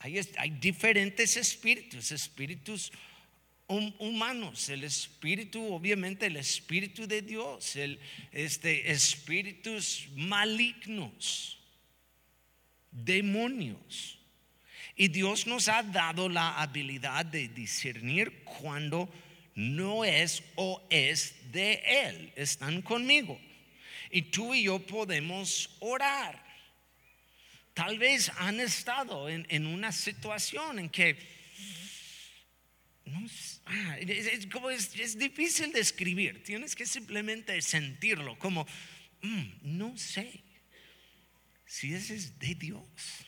Hay, 0.00 0.20
hay 0.36 0.50
diferentes 0.50 1.36
espíritus, 1.36 2.12
espíritus 2.12 2.92
humanos, 3.68 4.68
el 4.70 4.84
espíritu, 4.84 5.72
obviamente 5.72 6.26
el 6.26 6.36
espíritu 6.36 7.06
de 7.06 7.20
Dios, 7.20 7.76
el, 7.76 7.98
este, 8.32 8.90
espíritus 8.90 10.08
malignos, 10.14 11.58
demonios. 12.90 14.17
Y 15.00 15.06
Dios 15.06 15.46
nos 15.46 15.68
ha 15.68 15.84
dado 15.84 16.28
la 16.28 16.60
habilidad 16.60 17.24
de 17.24 17.46
discernir 17.46 18.42
cuando 18.42 19.08
no 19.54 20.04
es 20.04 20.42
o 20.56 20.84
es 20.90 21.52
de 21.52 21.80
Él. 21.86 22.32
Están 22.34 22.82
conmigo. 22.82 23.40
Y 24.10 24.22
tú 24.22 24.52
y 24.54 24.64
yo 24.64 24.80
podemos 24.80 25.70
orar. 25.78 26.44
Tal 27.74 27.96
vez 27.96 28.28
han 28.38 28.58
estado 28.58 29.28
en, 29.28 29.66
una 29.68 29.92
situación 29.92 30.80
en 30.80 30.90
que 30.90 31.16
ah, 33.66 33.98
es, 34.00 35.16
difícil 35.16 35.72
de 35.72 35.78
escribir. 35.78 36.42
Tienes 36.42 36.74
que 36.74 36.86
simplemente 36.86 37.62
sentirlo 37.62 38.36
como, 38.36 38.66
mm, 39.22 39.44
no 39.62 39.96
sé 39.96 40.42
si 41.66 41.94
ese 41.94 42.16
es 42.16 42.36
de 42.40 42.56
Dios. 42.56 43.27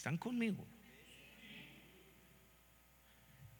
¿Están 0.00 0.16
conmigo? 0.16 0.66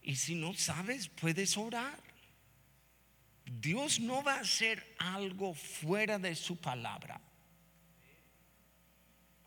Y 0.01 0.17
si 0.17 0.35
no 0.35 0.55
sabes, 0.55 1.07
puedes 1.07 1.55
orar. 1.59 2.03
Dios 3.45 4.01
no 4.01 4.23
va 4.23 4.37
a 4.37 4.41
hacer 4.41 4.95
algo 4.97 5.53
fuera 5.53 6.19
de 6.19 6.35
su 6.35 6.57
palabra. 6.57 7.21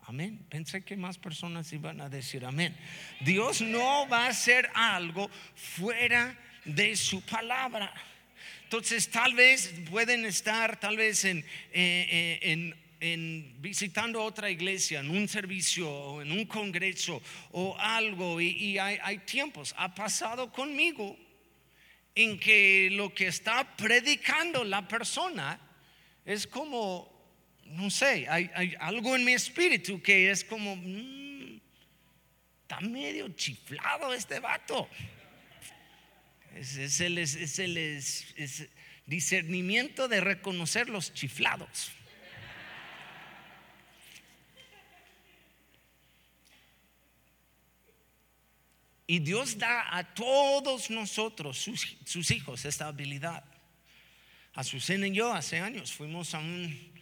Amén. 0.02 0.46
Pensé 0.48 0.84
que 0.84 0.96
más 0.96 1.18
personas 1.18 1.72
iban 1.72 2.00
a 2.00 2.08
decir 2.08 2.44
amén. 2.44 2.76
Dios 3.22 3.60
no 3.60 4.06
va 4.08 4.26
a 4.26 4.28
hacer 4.28 4.70
algo 4.72 5.28
fuera 5.56 6.38
de 6.64 6.94
su 6.94 7.20
palabra. 7.22 7.92
Entonces 8.62 9.10
tal 9.10 9.34
vez 9.34 9.74
pueden 9.90 10.24
estar 10.26 10.78
tal 10.78 10.96
vez 10.96 11.24
en, 11.24 11.38
eh, 11.72 12.38
eh, 12.40 12.83
en 13.04 13.54
visitando 13.60 14.22
otra 14.22 14.48
iglesia, 14.48 15.00
en 15.00 15.10
un 15.10 15.28
servicio 15.28 15.90
o 15.90 16.22
en 16.22 16.32
un 16.32 16.46
congreso 16.46 17.20
o 17.52 17.76
algo, 17.78 18.40
y, 18.40 18.78
hay, 18.78 19.18
tiempos, 19.26 19.74
ha 19.76 19.94
pasado 19.94 20.50
conmigo 20.50 21.14
en 22.14 22.40
que 22.40 22.88
lo 22.92 23.12
que 23.12 23.26
está 23.26 23.76
predicando 23.76 24.64
la 24.64 24.88
persona 24.88 25.60
es 26.24 26.46
como, 26.46 27.12
no 27.66 27.90
sé, 27.90 28.26
hay, 28.26 28.74
algo 28.80 29.14
en 29.14 29.24
mi 29.26 29.32
espíritu 29.32 30.00
que 30.00 30.30
es 30.30 30.42
como, 30.42 30.74
mm, 30.74 31.60
está 32.62 32.80
medio 32.80 33.28
chiflado 33.34 34.14
este 34.14 34.40
vato. 34.40 34.88
Es, 36.56 37.00
el, 37.00 38.02
discernimiento 39.04 40.08
de 40.08 40.22
reconocer 40.22 40.88
los 40.88 41.12
chiflados. 41.12 41.92
Y 49.06 49.18
Dios 49.18 49.58
da 49.58 49.96
a 49.96 50.14
todos 50.14 50.90
nosotros, 50.90 51.58
sus, 51.58 52.30
hijos, 52.30 52.64
esta 52.64 52.86
habilidad. 52.86 53.44
Azucena 54.54 55.06
y 55.06 55.12
yo 55.12 55.32
hace 55.32 55.58
años 55.58 55.92
fuimos 55.92 56.34
a 56.34 56.38
un, 56.38 56.92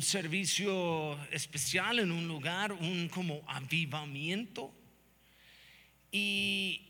servicio 0.00 1.18
especial 1.32 1.98
en 1.98 2.12
un 2.12 2.28
lugar, 2.28 2.72
un 2.72 3.08
como 3.08 3.42
avivamiento. 3.48 4.72
Y 6.12 6.80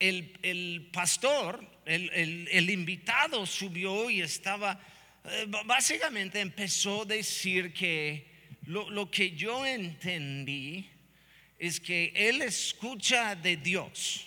el, 0.00 0.36
el 0.42 0.90
pastor, 0.92 1.64
el, 1.84 2.48
el- 2.48 2.70
invitado 2.70 3.46
subió 3.46 4.10
y 4.10 4.22
estaba, 4.22 4.80
eh, 5.24 5.46
básicamente 5.66 6.40
empezó 6.40 7.02
a 7.02 7.04
decir 7.04 7.72
que 7.72 8.56
lo, 8.64 8.90
lo 8.90 9.10
que 9.10 9.36
yo 9.36 9.64
entendí 9.64 10.88
es 11.60 11.78
que 11.78 12.12
él 12.16 12.42
escucha 12.42 13.36
de 13.36 13.56
Dios. 13.56 14.26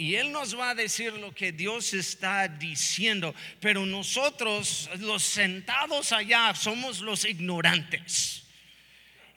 Y 0.00 0.14
Él 0.14 0.32
nos 0.32 0.58
va 0.58 0.70
a 0.70 0.74
decir 0.74 1.12
lo 1.12 1.34
que 1.34 1.52
Dios 1.52 1.92
está 1.92 2.48
diciendo, 2.48 3.34
pero 3.60 3.84
nosotros, 3.84 4.88
los 4.98 5.22
sentados 5.22 6.12
allá, 6.12 6.54
somos 6.54 7.00
los 7.00 7.26
ignorantes. 7.26 8.44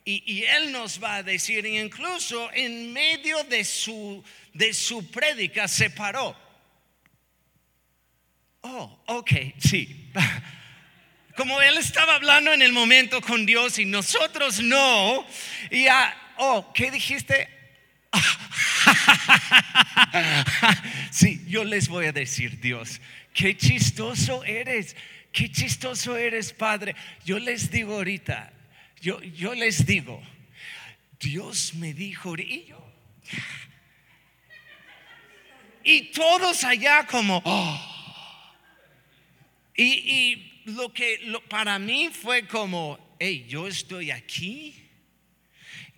Y, 0.05 0.43
Él 0.43 0.71
nos 0.71 1.03
va 1.03 1.15
a 1.15 1.23
decir, 1.23 1.65
incluso 1.65 2.49
en 2.53 2.93
medio 2.93 3.43
de 3.43 3.65
su, 3.65 4.23
de 4.53 4.73
su 4.73 5.11
prédica 5.11 5.67
se 5.67 5.89
paró. 5.89 6.33
Oh, 8.61 9.03
ok, 9.07 9.31
sí. 9.59 10.09
Como 11.35 11.61
Él 11.61 11.77
estaba 11.77 12.15
hablando 12.15 12.53
en 12.53 12.61
el 12.61 12.71
momento 12.71 13.19
con 13.19 13.45
Dios 13.45 13.79
y 13.79 13.85
nosotros 13.85 14.61
no. 14.61 15.27
Y 15.71 15.87
ah, 15.87 16.22
oh, 16.37 16.71
¿qué 16.73 16.91
dijiste? 16.91 17.49
Sí, 21.11 21.43
yo 21.47 21.63
les 21.63 21.87
voy 21.87 22.07
a 22.07 22.11
decir, 22.11 22.59
Dios, 22.59 22.99
qué 23.33 23.55
chistoso 23.55 24.43
eres, 24.43 24.95
qué 25.31 25.51
chistoso 25.51 26.17
eres, 26.17 26.53
Padre. 26.53 26.95
Yo 27.23 27.39
les 27.39 27.69
digo 27.69 27.93
ahorita, 27.93 28.51
yo, 29.01 29.21
yo 29.21 29.53
les 29.53 29.85
digo, 29.85 30.21
Dios 31.19 31.75
me 31.75 31.93
dijo, 31.93 32.35
y 32.37 32.65
yo, 32.65 32.83
y 35.83 36.11
todos 36.11 36.63
allá 36.63 37.05
como, 37.05 37.41
"Oh". 37.45 37.79
y, 39.75 39.83
y 39.83 40.61
lo 40.65 40.93
que 40.93 41.19
para 41.49 41.77
mí 41.77 42.09
fue 42.09 42.47
como, 42.47 42.97
hey, 43.19 43.45
yo 43.47 43.67
estoy 43.67 44.11
aquí 44.11 44.82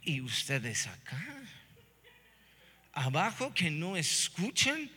y 0.06 0.22
ustedes 0.22 0.88
acá 0.88 1.24
abajo 2.96 3.54
que 3.54 3.70
no 3.70 3.98
escuchan, 3.98 4.90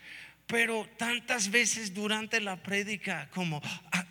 pero 0.47 0.89
tantas 0.97 1.51
veces 1.51 1.93
durante 1.93 2.41
la 2.41 2.63
prédica 2.63 3.29
como 3.31 3.61
"Ah, 3.93 4.07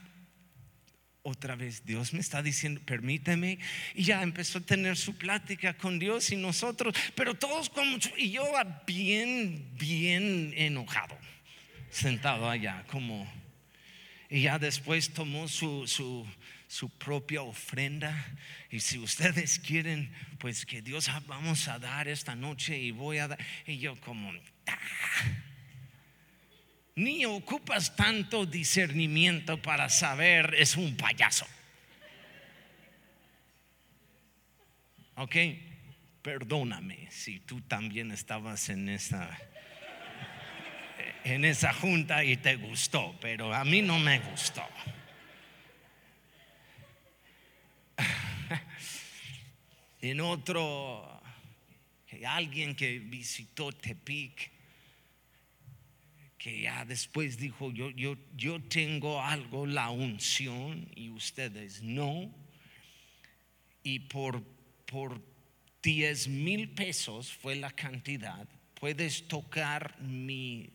otra 1.24 1.56
vez 1.56 1.84
Dios 1.86 2.14
me 2.14 2.20
está 2.20 2.42
diciendo, 2.44 2.82
permíteme, 2.86 3.60
y 3.96 4.04
ya 4.04 4.22
empezó 4.22 4.60
a 4.60 4.62
tener 4.62 4.96
su 4.96 5.18
plática 5.18 5.76
con 5.76 6.00
Dios 6.00 6.32
y 6.32 6.36
nosotros, 6.36 6.94
pero 7.16 7.34
todos 7.34 7.70
como 7.70 7.98
y 8.18 8.32
yo 8.32 8.46
bien 8.86 9.72
bien 9.74 10.54
enojado, 10.56 11.18
sentado 11.90 12.50
allá 12.50 12.86
como 12.92 13.30
y 14.30 14.42
ya 14.42 14.60
después 14.60 15.14
tomó 15.14 15.48
su, 15.48 15.88
su, 15.88 16.28
su 16.68 16.90
propia 16.90 17.42
ofrenda. 17.42 18.14
Y 18.70 18.80
si 18.80 18.98
ustedes 19.00 19.60
quieren, 19.66 20.12
pues 20.40 20.66
que 20.66 20.82
Dios 20.82 21.10
ah, 21.10 21.22
vamos 21.28 21.68
a 21.68 21.80
dar 21.80 22.08
esta 22.08 22.36
noche 22.36 22.78
y 22.78 22.92
voy 22.92 23.18
a 23.20 23.30
dar. 23.30 23.40
Y 23.66 23.80
yo 23.80 24.00
como, 24.02 24.32
"Ah". 24.68 24.78
ni 26.96 27.26
ocupas 27.26 27.96
tanto 27.96 28.46
discernimiento 28.46 29.62
para 29.62 29.90
saber, 29.90 30.56
es 30.58 30.76
un 30.76 30.96
payaso. 30.98 31.48
Ok, 35.16 35.36
perdóname 36.22 37.10
si 37.10 37.40
tú 37.40 37.62
también 37.62 38.12
estabas 38.12 38.70
en 38.70 38.90
esa 38.90 39.36
en 41.24 41.44
esa 41.44 41.74
junta 41.74 42.24
y 42.24 42.38
te 42.38 42.56
gustó, 42.56 43.18
pero 43.20 43.54
a 43.54 43.66
mí 43.66 43.82
no 43.82 44.00
me 44.00 44.20
gustó. 44.20 44.64
En 50.00 50.22
otro, 50.22 51.22
alguien 52.26 52.76
que 52.76 53.00
visitó 53.00 53.72
Tepic, 53.72 54.52
que 56.38 56.62
ya 56.62 56.86
después 56.86 57.38
dijo, 57.38 57.72
yo, 57.72 57.90
yo, 57.90 58.16
yo 58.36 58.62
tengo 58.62 59.22
algo, 59.22 59.66
la 59.66 59.90
unción, 59.90 60.88
y 60.96 61.10
ustedes 61.10 61.82
no. 61.82 62.32
Y 63.82 64.00
por, 64.02 64.44
por 64.86 65.20
10 65.82 66.28
mil 66.28 66.70
pesos 66.70 67.34
fue 67.34 67.56
la 67.56 67.72
cantidad, 67.72 68.48
puedes 68.80 69.28
tocar 69.28 70.00
mi 70.00 70.70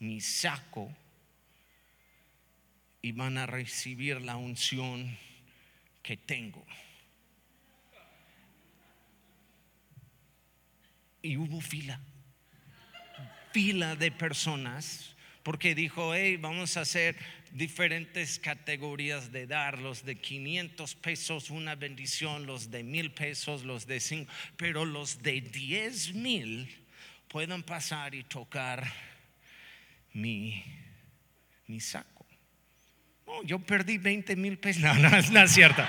mi 0.00 0.20
saco 0.20 0.90
y 3.02 3.12
van 3.12 3.38
a 3.38 3.46
recibir 3.46 4.20
la 4.22 4.36
unción 4.36 5.16
que 6.02 6.16
tengo. 6.16 6.64
Y 11.22 11.36
hubo 11.36 11.60
fila, 11.60 12.00
fila 13.52 13.94
de 13.94 14.10
personas, 14.10 15.14
porque 15.42 15.74
dijo, 15.74 16.14
hey, 16.14 16.36
vamos 16.36 16.76
a 16.76 16.82
hacer 16.82 17.16
diferentes 17.52 18.38
categorías 18.38 19.32
de 19.32 19.46
dar, 19.46 19.78
los 19.78 20.04
de 20.04 20.16
500 20.16 20.94
pesos, 20.94 21.50
una 21.50 21.74
bendición, 21.74 22.46
los 22.46 22.70
de 22.70 22.82
mil 22.82 23.12
pesos, 23.12 23.64
los 23.64 23.86
de 23.86 24.00
5, 24.00 24.30
pero 24.56 24.84
los 24.84 25.22
de 25.22 25.40
10 25.40 26.14
mil 26.14 26.68
pueden 27.28 27.62
pasar 27.62 28.14
y 28.14 28.24
tocar 28.24 28.90
mi, 30.12 30.64
mi 31.66 31.80
saco. 31.80 32.19
No, 33.30 33.42
yo 33.44 33.58
perdí 33.60 33.98
20 33.98 34.34
mil 34.36 34.58
pesos. 34.58 34.82
No, 34.86 34.94
no, 34.94 35.10
no 35.10 35.42
es 35.42 35.50
cierto. 35.52 35.84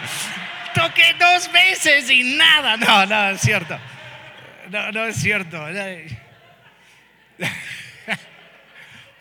Toqué 0.76 1.14
dos 1.20 1.52
veces 1.52 2.10
y 2.10 2.24
nada. 2.36 2.78
No, 2.78 3.06
no 3.06 3.30
es 3.32 3.42
cierto. 3.42 3.78
No, 4.70 4.92
no 4.92 5.06
es 5.06 5.16
cierto. 5.18 5.66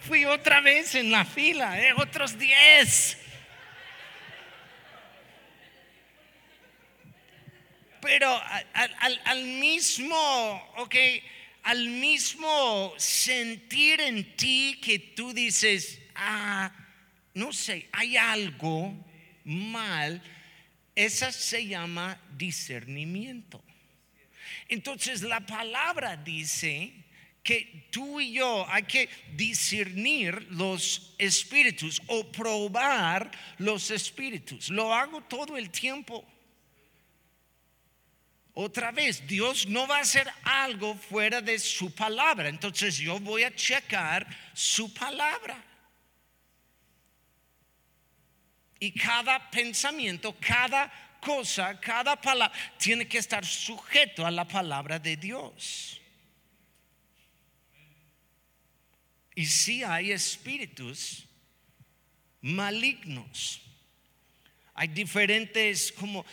Fui 0.06 0.24
otra 0.24 0.60
vez 0.60 0.94
en 0.94 1.10
la 1.10 1.24
fila, 1.24 1.80
eh, 1.80 1.92
otros 1.96 2.38
10. 2.38 3.16
Pero 8.00 8.30
al, 8.74 8.94
al- 8.98 9.20
al 9.24 9.44
mismo, 9.44 10.72
ok, 10.78 10.94
al 11.64 11.86
mismo 11.88 12.94
sentir 12.96 14.00
en 14.00 14.36
ti 14.36 14.80
que 14.82 14.98
tú 14.98 15.32
dices, 15.34 16.00
ah, 16.14 16.70
no 17.34 17.52
sé, 17.52 17.88
hay 17.92 18.16
algo 18.16 18.94
mal, 19.44 20.22
esa 20.94 21.32
se 21.32 21.66
llama 21.66 22.20
discernimiento. 22.36 23.62
Entonces 24.68 25.22
la 25.22 25.44
palabra 25.44 26.16
dice 26.16 26.92
que 27.42 27.88
tú 27.90 28.20
y 28.20 28.32
yo 28.32 28.66
hay 28.68 28.82
que 28.82 29.08
discernir 29.34 30.46
los 30.50 31.14
espíritus 31.18 32.02
o 32.06 32.30
probar 32.30 33.30
los 33.58 33.90
espíritus. 33.90 34.68
Lo 34.68 34.94
hago 34.94 35.22
todo 35.22 35.56
el 35.56 35.70
tiempo. 35.70 36.24
Otra 38.52 38.90
vez, 38.90 39.26
Dios 39.26 39.66
no 39.66 39.86
va 39.86 39.98
a 39.98 40.00
hacer 40.02 40.30
algo 40.42 40.94
fuera 40.94 41.40
de 41.40 41.58
su 41.58 41.94
palabra. 41.94 42.48
Entonces 42.48 42.98
yo 42.98 43.18
voy 43.20 43.44
a 43.44 43.54
checar 43.54 44.26
su 44.52 44.92
palabra. 44.92 45.64
Y 48.80 48.92
cada 48.92 49.50
pensamiento, 49.50 50.34
cada 50.40 50.90
cosa, 51.20 51.78
cada 51.78 52.20
palabra 52.20 52.56
tiene 52.78 53.06
que 53.06 53.18
estar 53.18 53.44
sujeto 53.44 54.26
a 54.26 54.30
la 54.30 54.48
palabra 54.48 54.98
de 54.98 55.16
Dios. 55.16 56.00
Y 59.34 59.46
si 59.46 59.84
hay 59.84 60.10
espíritus 60.10 61.26
malignos. 62.40 63.62
Hay 64.74 64.88
diferentes, 64.88 65.92
como, 65.92 66.24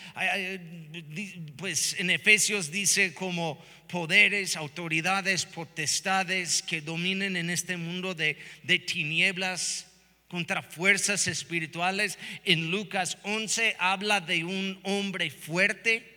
pues 1.57 1.95
en 1.99 2.09
Efesios 2.09 2.71
dice 2.71 3.13
como 3.13 3.61
poderes, 3.87 4.55
autoridades, 4.55 5.45
potestades 5.45 6.61
que 6.61 6.81
dominen 6.81 7.35
en 7.35 7.49
este 7.49 7.75
mundo 7.75 8.15
de, 8.15 8.37
de 8.63 8.79
tinieblas 8.79 9.86
contra 10.27 10.61
fuerzas 10.61 11.27
espirituales. 11.27 12.17
En 12.43 12.71
Lucas 12.71 13.17
11 13.23 13.75
habla 13.79 14.21
de 14.21 14.43
un 14.43 14.79
hombre 14.83 15.29
fuerte. 15.29 16.15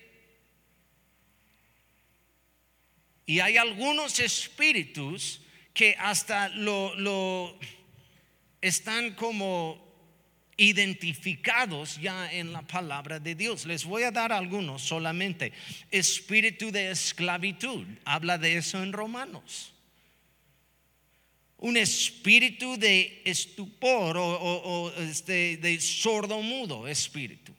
Y 3.26 3.40
hay 3.40 3.56
algunos 3.56 4.18
espíritus 4.18 5.40
que 5.72 5.94
hasta 5.98 6.48
lo, 6.48 6.94
lo 6.96 7.58
están 8.60 9.14
como 9.14 9.88
identificados 10.56 11.98
ya 11.98 12.30
en 12.30 12.52
la 12.52 12.60
palabra 12.62 13.18
de 13.18 13.34
Dios. 13.34 13.64
Les 13.64 13.84
voy 13.84 14.02
a 14.02 14.10
dar 14.10 14.32
algunos 14.32 14.82
solamente. 14.82 15.52
Espíritu 15.90 16.70
de 16.70 16.90
esclavitud, 16.90 17.86
habla 18.04 18.36
de 18.36 18.58
eso 18.58 18.82
en 18.82 18.92
Romanos. 18.92 19.72
Un 21.60 21.76
espíritu 21.76 22.76
de 22.76 23.22
estupor 23.24 24.16
o, 24.18 24.92
este, 24.98 25.56
de 25.58 25.80
sordo 25.80 26.40
mudo 26.42 26.88
espíritu. 26.88 27.54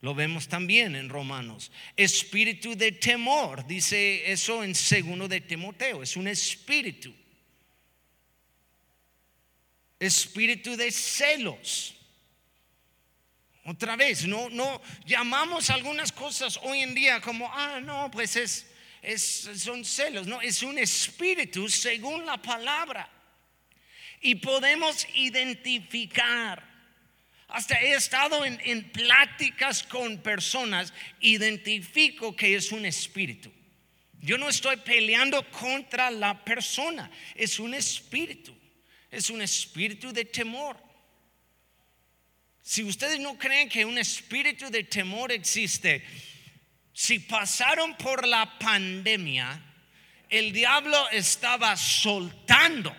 Lo 0.00 0.14
vemos 0.14 0.46
también 0.46 0.94
en 0.94 1.08
Romanos. 1.08 1.72
Espíritu 1.96 2.76
de 2.76 2.92
temor, 2.92 3.66
dice 3.66 4.30
eso 4.30 4.62
en 4.62 4.74
segundo 4.74 5.26
de 5.26 5.40
Timoteo, 5.40 6.02
es 6.02 6.16
un 6.16 6.28
espíritu 6.28 7.14
espíritu 9.98 10.76
de 10.76 10.90
celos. 10.90 11.94
Otra 13.64 13.96
vez, 13.96 14.26
no, 14.26 14.48
no 14.50 14.80
llamamos 15.04 15.70
algunas 15.70 16.12
cosas 16.12 16.58
hoy 16.62 16.80
en 16.80 16.94
día 16.94 17.20
como, 17.20 17.50
ah, 17.52 17.80
no, 17.82 18.10
pues 18.12 18.36
es, 18.36 18.66
es, 19.06 19.48
son 19.56 19.84
celos. 19.84 20.26
No, 20.26 20.40
es 20.40 20.62
un 20.62 20.78
espíritu 20.78 21.68
según 21.68 22.26
la 22.26 22.36
palabra. 22.36 23.08
Y 24.20 24.34
podemos 24.36 25.06
identificar. 25.14 26.64
Hasta 27.48 27.80
he 27.80 27.94
estado 27.94 28.44
en, 28.44 28.60
en 28.64 28.90
pláticas 28.90 29.82
con 29.84 30.18
personas, 30.18 30.92
identifico 31.20 32.34
que 32.34 32.56
es 32.56 32.72
un 32.72 32.84
espíritu. 32.84 33.52
Yo 34.20 34.36
no 34.36 34.48
estoy 34.48 34.76
peleando 34.78 35.48
contra 35.50 36.10
la 36.10 36.44
persona, 36.44 37.10
es 37.36 37.60
un 37.60 37.74
espíritu 37.74 38.56
es 39.16 39.30
un 39.30 39.40
espíritu 39.40 40.12
de 40.12 40.24
temor. 40.24 40.76
Si 42.62 42.82
ustedes 42.82 43.20
no 43.20 43.38
creen 43.38 43.68
que 43.68 43.84
un 43.84 43.96
espíritu 43.96 44.70
de 44.70 44.84
temor 44.84 45.30
existe, 45.32 46.04
si 46.96 47.18
pasaron 47.18 47.94
por 47.98 48.26
la 48.26 48.58
pandemia, 48.58 49.60
el 50.30 50.50
diablo 50.50 50.96
estaba 51.10 51.76
soltando 51.76 52.96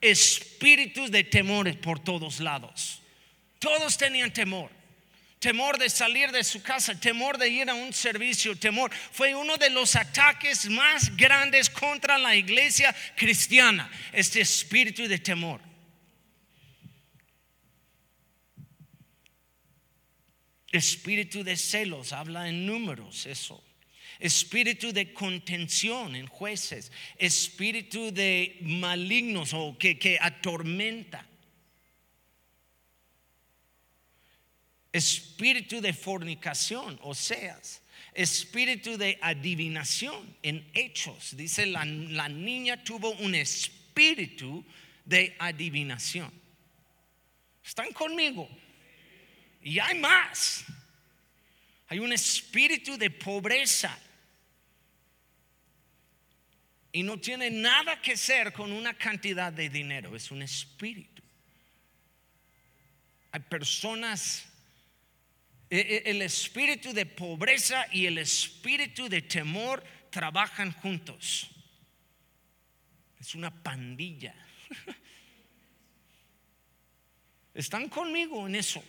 espíritus 0.00 1.10
de 1.10 1.24
temores 1.24 1.74
por 1.74 1.98
todos 1.98 2.38
lados. 2.38 3.02
Todos 3.58 3.98
tenían 3.98 4.32
temor. 4.32 4.70
Temor 5.40 5.76
de 5.76 5.90
salir 5.90 6.30
de 6.30 6.44
su 6.44 6.62
casa, 6.62 6.94
temor 7.00 7.36
de 7.36 7.48
ir 7.48 7.68
a 7.68 7.74
un 7.74 7.92
servicio, 7.92 8.56
temor. 8.56 8.92
Fue 9.10 9.34
uno 9.34 9.56
de 9.56 9.70
los 9.70 9.96
ataques 9.96 10.70
más 10.70 11.16
grandes 11.16 11.68
contra 11.68 12.18
la 12.18 12.36
iglesia 12.36 12.94
cristiana, 13.16 13.90
este 14.12 14.40
espíritu 14.40 15.08
de 15.08 15.18
temor. 15.18 15.71
Espíritu 20.72 21.44
de 21.44 21.56
celos, 21.56 22.12
habla 22.12 22.48
en 22.48 22.66
números 22.66 23.26
eso. 23.26 23.62
Espíritu 24.18 24.92
de 24.92 25.12
contención 25.12 26.16
en 26.16 26.26
jueces. 26.26 26.90
Espíritu 27.18 28.10
de 28.10 28.58
malignos 28.62 29.52
o 29.52 29.76
que, 29.78 29.98
que 29.98 30.18
atormenta. 30.20 31.28
espíritu 34.92 35.80
de 35.80 35.92
fornicación, 35.92 36.98
o 37.02 37.14
sea, 37.14 37.58
espíritu 38.12 38.98
de 38.98 39.18
adivinación 39.22 40.36
en 40.42 40.68
hechos. 40.74 41.34
Dice, 41.36 41.66
la, 41.66 41.84
la 41.84 42.28
niña 42.28 42.84
tuvo 42.84 43.10
un 43.10 43.34
espíritu 43.34 44.64
de 45.04 45.34
adivinación. 45.38 46.30
¿Están 47.64 47.92
conmigo? 47.92 48.48
Y 49.62 49.78
hay 49.78 49.98
más. 49.98 50.64
Hay 51.88 51.98
un 51.98 52.12
espíritu 52.12 52.96
de 52.96 53.10
pobreza. 53.10 53.96
Y 56.92 57.02
no 57.02 57.18
tiene 57.18 57.50
nada 57.50 58.00
que 58.00 58.14
ver 58.28 58.52
con 58.52 58.72
una 58.72 58.94
cantidad 58.94 59.52
de 59.52 59.68
dinero, 59.70 60.14
es 60.14 60.30
un 60.30 60.42
espíritu. 60.42 61.22
Hay 63.30 63.40
personas 63.40 64.44
e, 65.70 65.78
e, 65.78 66.10
el 66.10 66.20
espíritu 66.20 66.92
de 66.92 67.06
pobreza 67.06 67.86
y 67.90 68.04
el 68.04 68.18
espíritu 68.18 69.08
de 69.08 69.22
temor 69.22 69.82
trabajan 70.10 70.70
juntos. 70.72 71.50
Es 73.18 73.34
una 73.34 73.50
pandilla. 73.50 74.34
¿Están 77.54 77.88
conmigo 77.88 78.46
en 78.46 78.56
eso? 78.56 78.84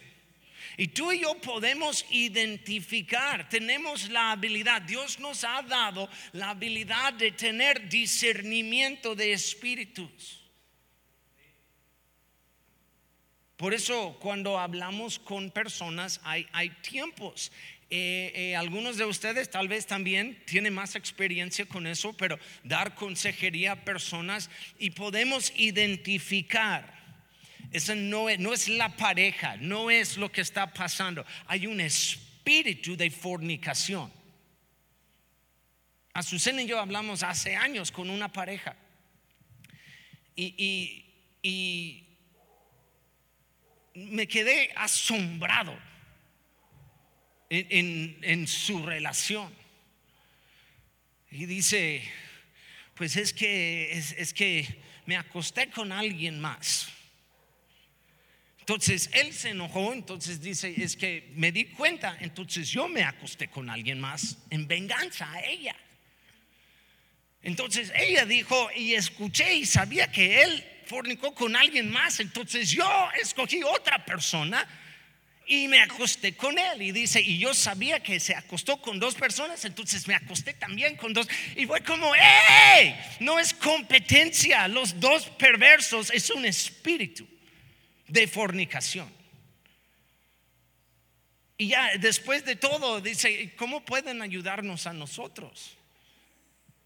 Y 0.77 0.87
tú 0.87 1.11
y 1.11 1.21
yo 1.21 1.35
podemos 1.35 2.05
identificar, 2.09 3.47
tenemos 3.49 4.09
la 4.09 4.31
habilidad, 4.31 4.81
Dios 4.81 5.19
nos 5.19 5.43
ha 5.43 5.61
dado 5.61 6.09
la 6.31 6.51
habilidad 6.51 7.13
de 7.13 7.31
tener 7.31 7.87
discernimiento 7.89 9.15
de 9.15 9.33
espíritus. 9.33 10.39
Por 13.57 13.73
eso 13.73 14.17
cuando 14.19 14.59
hablamos 14.59 15.19
con 15.19 15.51
personas 15.51 16.19
hay, 16.23 16.47
hay 16.51 16.69
tiempos. 16.81 17.51
Eh, 17.89 18.31
eh, 18.33 18.55
algunos 18.55 18.97
de 18.97 19.05
ustedes 19.05 19.51
tal 19.51 19.67
vez 19.67 19.85
también 19.85 20.43
tienen 20.47 20.73
más 20.73 20.95
experiencia 20.95 21.67
con 21.67 21.85
eso, 21.85 22.13
pero 22.13 22.39
dar 22.63 22.95
consejería 22.95 23.73
a 23.73 23.85
personas 23.85 24.49
y 24.79 24.89
podemos 24.89 25.53
identificar. 25.55 27.02
Eso 27.73 27.95
no 27.95 28.29
es, 28.29 28.39
no 28.39 28.53
es 28.53 28.69
la 28.69 28.95
pareja, 28.95 29.57
no 29.57 29.89
es 29.89 30.17
lo 30.17 30.31
que 30.31 30.41
está 30.41 30.71
pasando. 30.71 31.25
Hay 31.47 31.67
un 31.67 31.81
espíritu 31.81 32.95
de 32.95 33.09
fornicación. 33.11 34.11
Azucena 36.13 36.61
y 36.61 36.67
yo 36.67 36.79
hablamos 36.79 37.23
hace 37.23 37.55
años 37.55 37.91
con 37.91 38.09
una 38.09 38.31
pareja. 38.31 38.75
y, 40.35 41.03
y 41.41 42.03
me 43.95 44.27
quedé 44.27 44.71
asombrado 44.75 45.77
en, 47.49 48.47
su 48.47 48.83
relación. 48.85 49.53
Y 51.29 51.45
dice, 51.45 52.03
pues 52.95 53.15
es 53.17 53.33
que, 53.33 53.91
es, 53.91 54.33
que 54.33 54.81
me 55.05 55.17
acosté 55.17 55.69
con 55.69 55.91
alguien 55.91 56.39
más. 56.39 56.89
Entonces 58.63 59.09
él 59.11 59.33
se 59.33 59.49
enojó, 59.49 59.91
entonces 59.91 60.39
dice, 60.39 60.73
es 60.77 60.95
que 60.95 61.29
me 61.35 61.51
di 61.51 61.65
cuenta, 61.65 62.15
entonces 62.21 62.69
yo 62.69 62.87
me 62.87 63.03
acosté 63.03 63.49
con 63.49 63.69
alguien 63.69 63.99
más 63.99 64.37
en 64.49 64.69
venganza 64.69 65.29
a 65.29 65.41
ella. 65.43 65.75
Entonces 67.41 67.91
ella 67.93 68.25
dijo, 68.25 68.69
y 68.73 68.93
escuché 68.93 69.53
y 69.53 69.65
sabía 69.65 70.09
que 70.09 70.43
él 70.43 70.65
fornicó 70.85 71.35
con 71.35 71.57
alguien 71.57 71.91
más, 71.91 72.21
entonces 72.21 72.71
yo 72.71 72.89
escogí 73.21 73.61
otra 73.63 74.05
persona 74.05 74.65
y 75.45 75.67
me 75.67 75.81
acosté 75.81 76.37
con 76.37 76.57
él. 76.57 76.83
Y 76.83 76.93
dice, 76.93 77.19
y 77.19 77.39
yo 77.39 77.53
sabía 77.53 78.01
que 78.01 78.17
se 78.21 78.33
acostó 78.33 78.81
con 78.81 78.97
dos 78.97 79.15
personas, 79.15 79.65
entonces 79.65 80.07
me 80.07 80.15
acosté 80.15 80.53
también 80.53 80.95
con 80.95 81.11
dos. 81.11 81.27
Y 81.57 81.65
fue 81.65 81.81
como, 81.81 82.13
¡hey! 82.15 82.95
No 83.19 83.37
es 83.39 83.53
competencia, 83.53 84.69
los 84.69 85.01
dos 85.01 85.25
perversos 85.37 86.11
es 86.11 86.29
un 86.29 86.45
espíritu 86.45 87.27
de 88.13 88.27
fornicación. 88.27 89.09
Y 91.57 91.69
ya 91.69 91.97
después 91.97 92.45
de 92.45 92.55
todo, 92.55 93.01
dice, 93.01 93.53
¿cómo 93.55 93.83
pueden 93.83 94.21
ayudarnos 94.21 94.85
a 94.85 94.93
nosotros? 94.93 95.77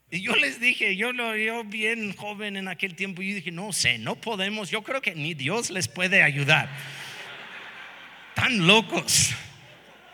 Y 0.10 0.22
yo 0.22 0.36
les 0.38 0.62
dije, 0.62 0.96
yo 0.96 1.12
lo 1.12 1.36
yo 1.36 1.66
bien 1.66 2.16
joven 2.16 2.56
en 2.56 2.70
aquel 2.70 2.96
tiempo, 2.96 3.22
y 3.22 3.34
dije, 3.34 3.52
no 3.52 3.74
sé, 3.74 3.98
no 3.98 4.16
podemos, 4.16 4.70
yo 4.70 4.82
creo 4.84 5.02
que 5.02 5.16
ni 5.16 5.34
Dios 5.34 5.70
les 5.70 5.90
puede 5.90 6.24
ayudar. 6.24 6.70
tan 8.34 8.66
locos. 8.66 9.32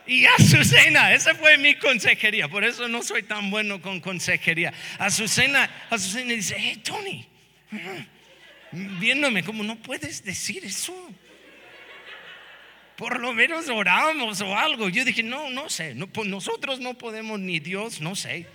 Y 0.07 0.25
Azucena, 0.25 1.13
esa 1.13 1.35
fue 1.35 1.57
mi 1.57 1.75
consejería, 1.75 2.47
por 2.47 2.63
eso 2.63 2.87
no 2.87 3.03
soy 3.03 3.23
tan 3.23 3.51
bueno 3.51 3.81
con 3.81 3.99
consejería. 4.01 4.73
Azucena, 4.97 5.69
Azucena 5.89 6.33
dice, 6.33 6.55
hey 6.57 6.81
Tony, 6.83 7.25
viéndome 8.73 9.43
como 9.43 9.63
no 9.63 9.75
puedes 9.75 10.23
decir 10.23 10.65
eso. 10.65 10.93
Por 12.95 13.19
lo 13.19 13.33
menos 13.33 13.69
oramos 13.69 14.41
o 14.41 14.57
algo. 14.57 14.89
Yo 14.89 15.03
dije, 15.03 15.23
no, 15.23 15.49
no 15.49 15.69
sé, 15.69 15.95
pues 16.13 16.27
nosotros 16.27 16.79
no 16.79 16.93
podemos 16.93 17.39
ni 17.39 17.59
Dios, 17.59 18.01
no 18.01 18.15
sé. 18.15 18.47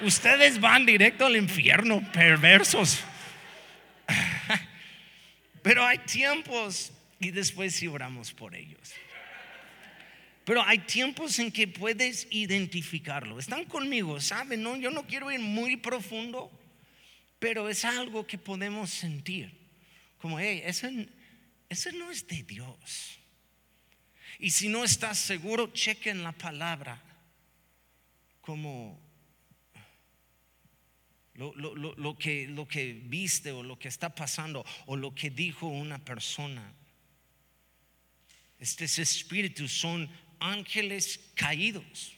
Ustedes 0.00 0.60
van 0.60 0.86
directo 0.86 1.26
al 1.26 1.36
infierno, 1.36 2.02
perversos. 2.12 3.00
Pero 5.62 5.86
hay 5.86 5.98
tiempos 5.98 6.92
y 7.20 7.30
después 7.30 7.74
sí 7.74 7.86
oramos 7.86 8.32
por 8.32 8.54
ellos. 8.54 8.92
Pero 10.44 10.62
hay 10.62 10.78
tiempos 10.78 11.38
en 11.38 11.50
que 11.50 11.66
puedes 11.66 12.26
identificarlo. 12.30 13.38
Están 13.38 13.64
conmigo, 13.64 14.20
¿saben? 14.20 14.62
No, 14.62 14.76
yo 14.76 14.90
no 14.90 15.06
quiero 15.06 15.30
ir 15.30 15.40
muy 15.40 15.76
profundo, 15.76 16.50
pero 17.44 17.68
es 17.68 17.84
algo 17.84 18.26
que 18.26 18.38
podemos 18.38 18.88
sentir. 18.88 19.52
Como, 20.16 20.40
hey, 20.40 20.62
ese, 20.64 21.10
ese 21.68 21.92
no 21.92 22.10
es 22.10 22.26
de 22.26 22.42
Dios. 22.42 23.18
Y 24.38 24.50
si 24.50 24.70
no 24.70 24.82
estás 24.82 25.18
seguro, 25.18 25.70
chequen 25.70 26.22
la 26.22 26.32
palabra 26.32 27.02
como 28.40 28.98
lo, 31.34 32.16
que, 32.16 32.48
lo 32.48 32.66
que 32.66 32.94
viste 33.04 33.52
o 33.52 33.62
lo 33.62 33.78
que 33.78 33.88
está 33.88 34.14
pasando 34.14 34.64
o 34.86 34.96
lo 34.96 35.14
que 35.14 35.28
dijo 35.28 35.66
una 35.66 36.02
persona. 36.02 36.72
Estos 38.58 38.98
espíritus 38.98 39.70
son 39.70 40.08
ángeles 40.40 41.20
caídos. 41.34 42.13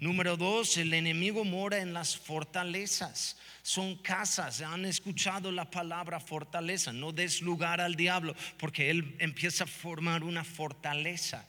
Número 0.00 0.36
dos, 0.36 0.76
el 0.76 0.94
enemigo 0.94 1.44
mora 1.44 1.78
en 1.78 1.92
las 1.92 2.16
fortalezas. 2.16 3.36
Son 3.62 3.96
casas. 3.96 4.60
Han 4.60 4.84
escuchado 4.84 5.50
la 5.50 5.68
palabra 5.68 6.20
fortaleza. 6.20 6.92
No 6.92 7.10
des 7.10 7.42
lugar 7.42 7.80
al 7.80 7.96
diablo 7.96 8.36
porque 8.58 8.90
él 8.90 9.16
empieza 9.18 9.64
a 9.64 9.66
formar 9.66 10.22
una 10.22 10.44
fortaleza. 10.44 11.44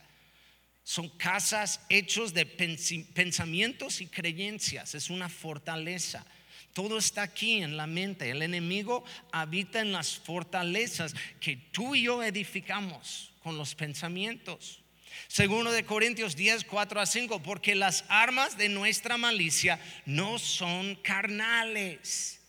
Son 0.84 1.10
casas 1.10 1.82
hechos 1.90 2.34
de 2.34 2.48
pensamientos 2.48 4.02
y 4.02 4.08
creencias. 4.08 4.96
Es 4.96 5.12
una 5.12 5.30
fortaleza. 5.30 6.26
Todo 6.74 6.98
está 6.98 7.22
aquí 7.22 7.62
en 7.62 7.78
la 7.78 7.86
mente. 7.86 8.32
El 8.32 8.42
enemigo 8.42 9.04
habita 9.32 9.80
en 9.82 9.92
las 9.92 10.18
fortalezas 10.18 11.14
que 11.40 11.56
tú 11.56 11.94
y 11.94 12.04
yo 12.04 12.24
edificamos 12.24 13.32
con 13.44 13.58
los 13.58 13.76
pensamientos. 13.76 14.79
Segundo 15.28 15.72
de 15.72 15.86
Corintios 15.86 16.36
10, 16.36 16.66
4 16.66 17.02
a 17.02 17.06
5, 17.06 17.44
porque 17.44 17.76
las 17.76 18.06
armas 18.10 18.58
de 18.58 18.70
nuestra 18.70 19.18
malicia 19.18 19.80
no 20.06 20.40
son 20.40 20.96
carnales, 20.96 22.42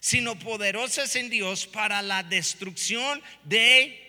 sino 0.00 0.38
poderosas 0.38 1.14
en 1.16 1.30
Dios 1.30 1.66
para 1.66 2.02
la 2.02 2.22
destrucción 2.22 3.22
de 3.44 4.02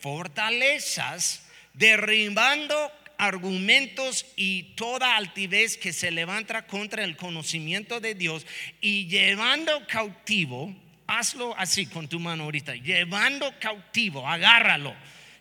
fortalezas 0.00 1.42
derribando 1.72 2.92
argumentos 3.18 4.26
y 4.36 4.74
toda 4.74 5.16
altivez 5.16 5.76
que 5.76 5.92
se 5.92 6.10
levanta 6.10 6.66
contra 6.66 7.04
el 7.04 7.16
conocimiento 7.16 8.00
de 8.00 8.14
Dios 8.14 8.46
y 8.80 9.06
llevando 9.06 9.86
cautivo, 9.86 10.74
hazlo 11.06 11.56
así 11.56 11.86
con 11.86 12.08
tu 12.08 12.20
mano 12.20 12.44
ahorita, 12.44 12.74
llevando 12.74 13.52
cautivo, 13.60 14.28
agárralo, 14.28 14.94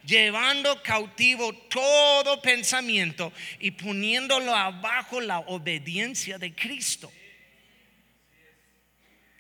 llevando 0.05 0.81
cautivo 0.83 1.53
todo 1.53 2.41
pensamiento 2.41 3.31
y 3.59 3.71
poniéndolo 3.71 4.55
abajo 4.55 5.21
la 5.21 5.39
obediencia 5.39 6.37
de 6.37 6.53
Cristo. 6.53 7.11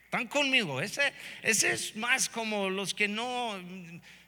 ¿Están 0.05 0.27
conmigo? 0.27 0.79
Ese, 0.79 1.13
ese 1.41 1.71
es 1.71 1.95
más 1.95 2.29
como 2.29 2.69
los 2.69 2.93
que 2.93 3.07
no 3.07 3.59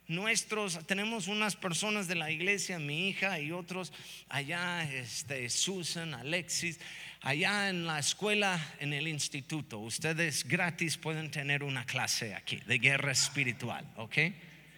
nuestros, 0.08 0.86
tenemos 0.86 1.28
unas 1.28 1.56
personas 1.56 2.08
de 2.08 2.16
la 2.16 2.32
iglesia, 2.32 2.80
mi 2.80 3.10
hija 3.10 3.40
y 3.40 3.52
otros 3.52 3.92
allá, 4.30 4.84
este, 4.92 5.50
Susan, 5.50 6.14
Alexis, 6.14 6.80
allá 7.22 7.70
en 7.70 7.86
la 7.86 8.00
escuela, 8.00 8.60
en 8.80 8.94
el 8.94 9.08
instituto. 9.08 9.80
Ustedes 9.80 10.48
gratis 10.48 10.98
pueden 10.98 11.32
tener 11.32 11.64
una 11.64 11.86
clase 11.86 12.36
aquí 12.36 12.58
de 12.68 12.78
guerra 12.78 13.12
espiritual, 13.12 13.86
¿ok? 13.98 14.18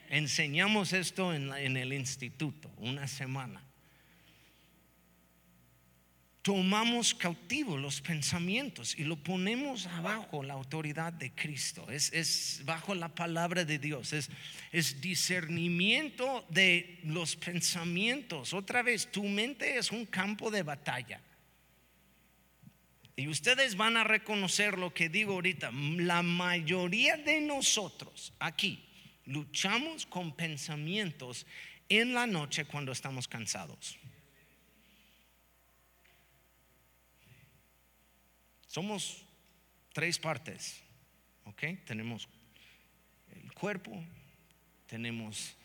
Enseñamos 0.09 0.93
esto 0.93 1.33
en, 1.33 1.51
el 1.77 1.93
instituto, 1.93 2.71
una 2.77 3.07
semana 3.07 3.63
tomamos 6.47 7.13
cautivo 7.13 7.75
los 7.75 7.99
pensamientos 7.99 8.97
y 8.97 9.03
lo 9.03 9.17
ponemos 9.17 9.85
abajo 9.85 10.43
la 10.43 10.53
autoridad 10.53 11.11
de 11.11 11.31
Cristo. 11.31 11.85
Es, 11.91 12.61
bajo 12.63 12.95
la 12.95 13.13
palabra 13.13 13.65
de 13.65 13.77
Dios. 13.77 14.13
Es, 14.13 14.29
es 14.71 15.01
discernimiento 15.01 16.45
de 16.47 17.01
los 17.03 17.35
pensamientos. 17.35 18.53
Otra 18.53 18.81
vez, 18.81 19.11
tu 19.11 19.25
mente 19.25 19.77
es 19.77 19.91
un 19.91 20.05
campo 20.05 20.49
de 20.49 20.63
batalla. 20.63 21.19
Y 23.17 23.27
ustedes 23.27 23.75
van 23.75 23.97
a 23.97 24.05
reconocer 24.05 24.77
lo 24.77 24.93
que 24.93 25.09
digo 25.09 25.33
ahorita. 25.33 25.69
La 25.73 26.21
mayoría 26.21 27.17
de 27.17 27.41
nosotros 27.41 28.31
aquí 28.39 28.86
luchamos 29.27 30.05
con 30.05 30.35
pensamientos 30.35 31.45
en 31.89 32.13
la 32.13 32.25
noche 32.25 32.65
cuando 32.65 32.91
estamos 32.91 33.27
cansados. 33.27 33.97
Somos 38.67 39.23
tres 39.93 40.19
partes, 40.19 40.81
¿ok? 41.45 41.63
Tenemos 41.85 42.27
el 43.31 43.51
cuerpo, 43.53 44.03
tenemos 44.87 45.55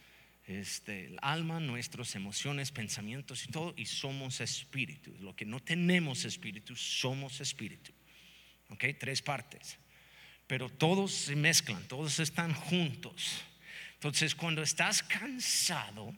este, 0.46 1.06
el 1.06 1.18
alma, 1.22 1.60
nuestras 1.60 2.14
emociones, 2.14 2.70
pensamientos 2.70 3.44
y 3.44 3.48
todo, 3.48 3.74
y 3.76 3.86
somos 3.86 4.40
espíritu. 4.40 5.14
Lo 5.20 5.34
que 5.36 5.44
no 5.44 5.60
tenemos 5.60 6.24
espíritu, 6.24 6.74
somos 6.76 7.40
espíritu. 7.40 7.92
¿Ok? 8.70 8.84
Tres 8.98 9.20
partes. 9.20 9.78
Pero 10.46 10.68
todos 10.68 11.12
se 11.12 11.36
mezclan, 11.36 11.86
todos 11.88 12.18
están 12.18 12.54
juntos. 12.54 13.44
Entonces, 14.02 14.34
cuando 14.34 14.62
estás 14.62 15.00
cansado, 15.00 16.12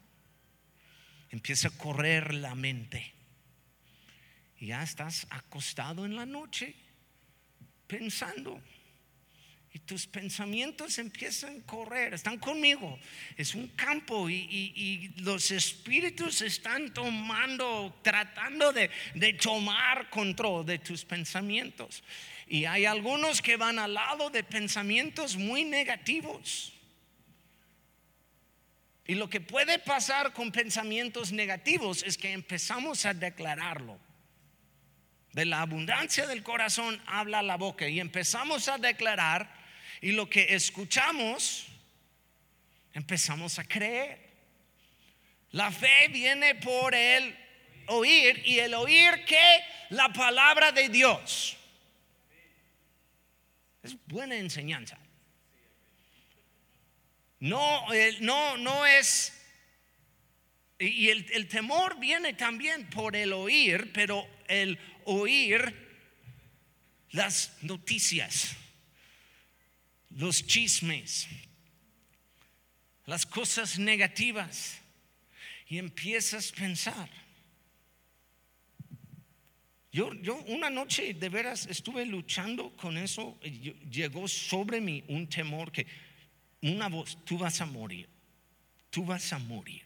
empieza 1.29 1.69
a 1.69 1.71
correr 1.73 2.33
la 2.33 2.55
mente. 2.55 3.13
Y 4.59 4.69
ya 4.69 4.83
estás 4.83 5.27
acostado 5.29 6.07
en 6.07 6.17
la 6.17 6.25
noche 6.25 6.75
pensando. 7.87 8.59
Y 9.71 9.81
tus 9.81 10.07
pensamientos 10.07 10.97
empiezan 10.97 11.61
a 11.61 11.67
correr, 11.67 12.15
están 12.15 12.39
conmigo. 12.39 12.99
Es 13.37 13.55
un 13.55 13.69
campo 13.69 14.31
y, 14.31 15.13
los 15.19 15.51
espíritus 15.51 16.41
están 16.41 16.95
tomando, 16.95 18.01
tratando 18.03 18.73
de, 18.73 18.91
de, 19.15 19.35
tomar 19.35 20.09
control 20.09 20.65
de 20.65 20.79
tus 20.79 21.05
pensamientos. 21.05 22.03
Y 22.49 22.65
hay 22.65 22.87
algunos 22.87 23.43
que 23.43 23.59
van 23.59 23.79
al 23.79 23.93
lado 23.93 24.31
de 24.31 24.43
pensamientos 24.43 25.37
muy 25.37 25.65
negativos. 25.65 26.74
Y 29.07 29.15
lo 29.15 29.29
que 29.29 29.41
puede 29.41 29.79
pasar 29.79 30.33
con 30.33 30.51
pensamientos 30.51 31.31
negativos 31.31 32.03
es 32.03 32.17
que 32.17 32.33
empezamos 32.33 33.05
a 33.05 33.13
declararlo. 33.13 33.99
De 35.33 35.45
la 35.45 35.61
abundancia 35.63 36.27
del 36.27 36.43
corazón 36.43 37.03
habla 37.07 37.43
la 37.43 37.57
boca 37.57 37.89
y 37.89 38.01
empezamos 38.01 38.69
a 38.69 38.79
declarar 38.79 39.53
y 40.01 40.13
lo 40.13 40.31
que 40.31 40.55
escuchamos 40.55 41.67
empezamos 42.93 43.59
a 43.59 43.65
creer. 43.65 44.25
La 45.51 45.71
fe 45.71 46.09
viene 46.09 46.55
por 46.55 46.95
el 46.95 47.37
oír 47.87 48.43
y 48.47 48.59
el 48.59 48.75
oír 48.75 49.25
que 49.25 49.61
la 49.91 50.13
palabra 50.13 50.73
de 50.73 50.89
Dios. 50.89 51.57
Es 53.83 53.97
buena 54.07 54.37
enseñanza. 54.37 54.99
No, 57.45 57.87
no, 58.21 58.57
no 58.57 58.87
es 58.87 59.35
y 60.79 61.11
el, 61.11 61.47
temor 61.47 62.01
viene 62.01 62.33
también 62.33 62.89
por 62.89 63.15
el 63.15 63.35
oír, 63.35 63.93
pero 63.93 64.27
el 64.49 64.79
oír 65.05 65.75
las 67.11 67.53
noticias, 67.61 68.57
los 70.09 70.47
chismes, 70.47 71.29
las 73.05 73.27
cosas 73.27 73.79
negativas 73.79 74.79
y 75.69 75.77
empiezas 75.77 76.51
a 76.51 76.55
pensar. 76.57 77.11
Yo, 79.93 80.15
yo 80.15 80.37
una 80.45 80.71
noche 80.71 81.13
de 81.13 81.29
veras 81.29 81.67
estuve 81.67 82.07
luchando 82.07 82.75
con 82.75 82.97
eso, 82.97 83.39
llegó 83.91 84.29
sobre 84.29 84.81
mí 84.81 85.05
un 85.09 85.29
temor 85.29 85.71
que 85.71 85.87
una 86.73 86.89
voz, 86.89 87.19
tú 87.25 87.37
vas 87.39 87.61
a 87.61 87.67
morir, 87.67 88.09
tú 88.91 89.05
vas 89.05 89.33
a 89.33 89.39
morir. 89.39 89.83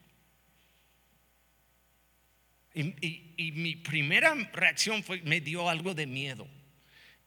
Y, 2.75 3.53
mi 3.53 3.75
primera 3.75 4.35
reacción 4.53 5.03
fue, 5.03 5.21
me 5.23 5.41
dio 5.41 5.69
algo 5.69 5.95
de 5.95 6.07
miedo. 6.07 6.47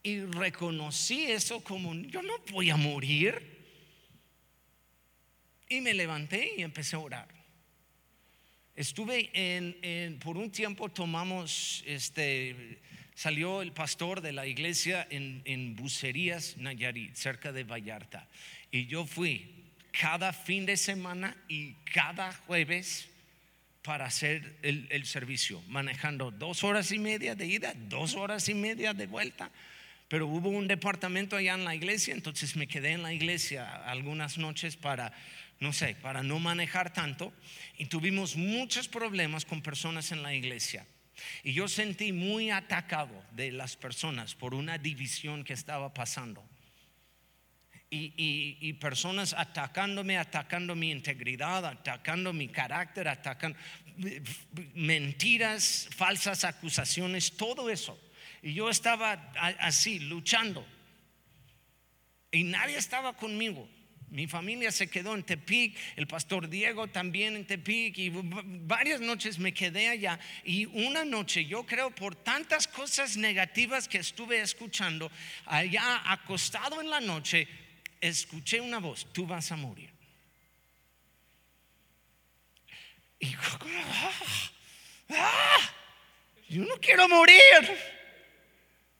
Y 0.02 0.20
reconocí 0.20 1.24
eso 1.24 1.62
como, 1.62 1.94
yo 1.94 2.22
no 2.22 2.32
voy 2.50 2.70
a 2.70 2.76
morir. 2.76 3.60
Y 5.68 5.80
me 5.82 5.92
levanté 5.92 6.54
y 6.56 6.62
empecé 6.62 6.96
a 6.96 7.00
orar. 7.00 7.28
Estuve 8.74 9.30
en, 9.34 10.18
por 10.18 10.38
un 10.38 10.50
tiempo 10.50 10.88
tomamos, 10.88 11.84
este, 11.86 12.80
salió 13.14 13.60
el 13.60 13.72
pastor 13.72 14.22
de 14.22 14.32
la 14.32 14.46
iglesia 14.46 15.06
en, 15.10 15.42
en 15.44 15.76
Bucerías, 15.76 16.56
Nayarit, 16.56 17.14
cerca 17.14 17.52
de 17.52 17.64
Vallarta. 17.64 18.26
Y 18.72 18.86
yo 18.86 19.04
fui 19.04 19.52
cada 19.92 20.32
fin 20.32 20.64
de 20.64 20.78
semana 20.78 21.36
y 21.46 21.74
cada 21.92 22.32
jueves 22.32 23.06
para 23.82 24.06
hacer 24.06 24.56
el, 24.62 25.04
servicio, 25.04 25.60
manejando 25.68 26.30
dos 26.30 26.64
horas 26.64 26.90
y 26.90 26.98
media 26.98 27.34
de 27.34 27.46
ida, 27.46 27.74
dos 27.76 28.14
horas 28.14 28.48
y 28.48 28.54
media 28.54 28.94
de 28.94 29.06
vuelta. 29.06 29.50
Pero 30.08 30.26
hubo 30.26 30.48
un 30.48 30.68
departamento 30.68 31.36
allá 31.36 31.54
en 31.54 31.64
la 31.64 31.74
iglesia, 31.74 32.14
entonces 32.14 32.56
me 32.56 32.66
quedé 32.66 32.92
en 32.92 33.02
la 33.02 33.12
iglesia 33.12 33.84
algunas 33.84 34.38
noches 34.38 34.76
para, 34.76 35.12
no 35.60 35.74
sé, 35.74 35.94
para 35.96 36.22
no 36.22 36.38
manejar 36.38 36.94
tanto. 36.94 37.34
Y 37.76 37.86
tuvimos 37.86 38.36
muchos 38.36 38.88
problemas 38.88 39.44
con 39.44 39.60
personas 39.60 40.12
en 40.12 40.22
la 40.22 40.34
iglesia. 40.34 40.86
Y 41.42 41.52
yo 41.52 41.68
sentí 41.68 42.12
muy 42.12 42.50
atacado 42.50 43.22
de 43.32 43.52
las 43.52 43.76
personas 43.76 44.34
por 44.34 44.54
una 44.54 44.78
división 44.78 45.44
que 45.44 45.52
estaba 45.52 45.92
pasando 45.92 46.42
y, 47.94 48.72
personas 48.74 49.34
atacándome, 49.36 50.16
atacando 50.16 50.74
mi 50.74 50.90
integridad, 50.90 51.64
atacando 51.66 52.32
mi 52.32 52.48
carácter, 52.48 53.06
atacando 53.06 53.58
mentiras, 54.74 55.88
falsas 55.94 56.44
acusaciones, 56.44 57.36
todo 57.36 57.68
eso. 57.68 57.98
Y 58.42 58.54
yo 58.54 58.70
estaba 58.70 59.12
así, 59.60 59.98
luchando. 59.98 60.66
Y 62.30 62.44
nadie 62.44 62.78
estaba 62.78 63.14
conmigo. 63.14 63.68
Mi 64.08 64.26
familia 64.26 64.70
se 64.72 64.88
quedó 64.88 65.14
en 65.14 65.22
Tepic, 65.22 65.74
el 65.96 66.06
pastor 66.06 66.48
Diego 66.48 66.86
también 66.86 67.34
en 67.34 67.46
Tepic 67.46 67.96
y 67.96 68.10
varias 68.10 69.00
noches 69.00 69.38
me 69.38 69.54
quedé 69.54 69.88
allá. 69.88 70.18
Y 70.44 70.66
una 70.66 71.04
noche, 71.04 71.46
yo 71.46 71.64
creo 71.64 71.90
por 71.90 72.14
tantas 72.14 72.68
cosas 72.68 73.16
negativas 73.16 73.88
que 73.88 73.98
estuve 73.98 74.40
escuchando, 74.40 75.10
allá 75.46 76.02
acostado 76.10 76.82
en 76.82 76.90
la 76.90 77.00
noche, 77.00 77.48
escuché 78.02 78.60
una 78.60 78.78
voz, 78.78 79.06
tú 79.12 79.26
vas 79.26 79.50
a 79.52 79.56
morir. 79.56 79.90
Y 83.18 83.34
ah, 83.34 84.12
ah, 85.10 85.70
yo 86.48 86.64
no 86.64 86.76
quiero 86.80 87.08
morir. 87.08 87.38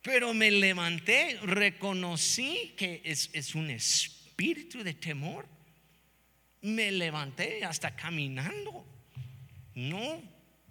Pero 0.00 0.32
me 0.32 0.50
levanté, 0.50 1.38
reconocí 1.42 2.74
que 2.76 3.02
es, 3.04 3.30
es 3.32 3.54
un 3.54 3.70
espíritu 3.70 4.82
de 4.82 4.94
temor. 4.94 5.46
Me 6.60 6.90
levanté 6.92 7.64
hasta 7.64 7.94
caminando. 7.94 8.86
No, 9.74 10.22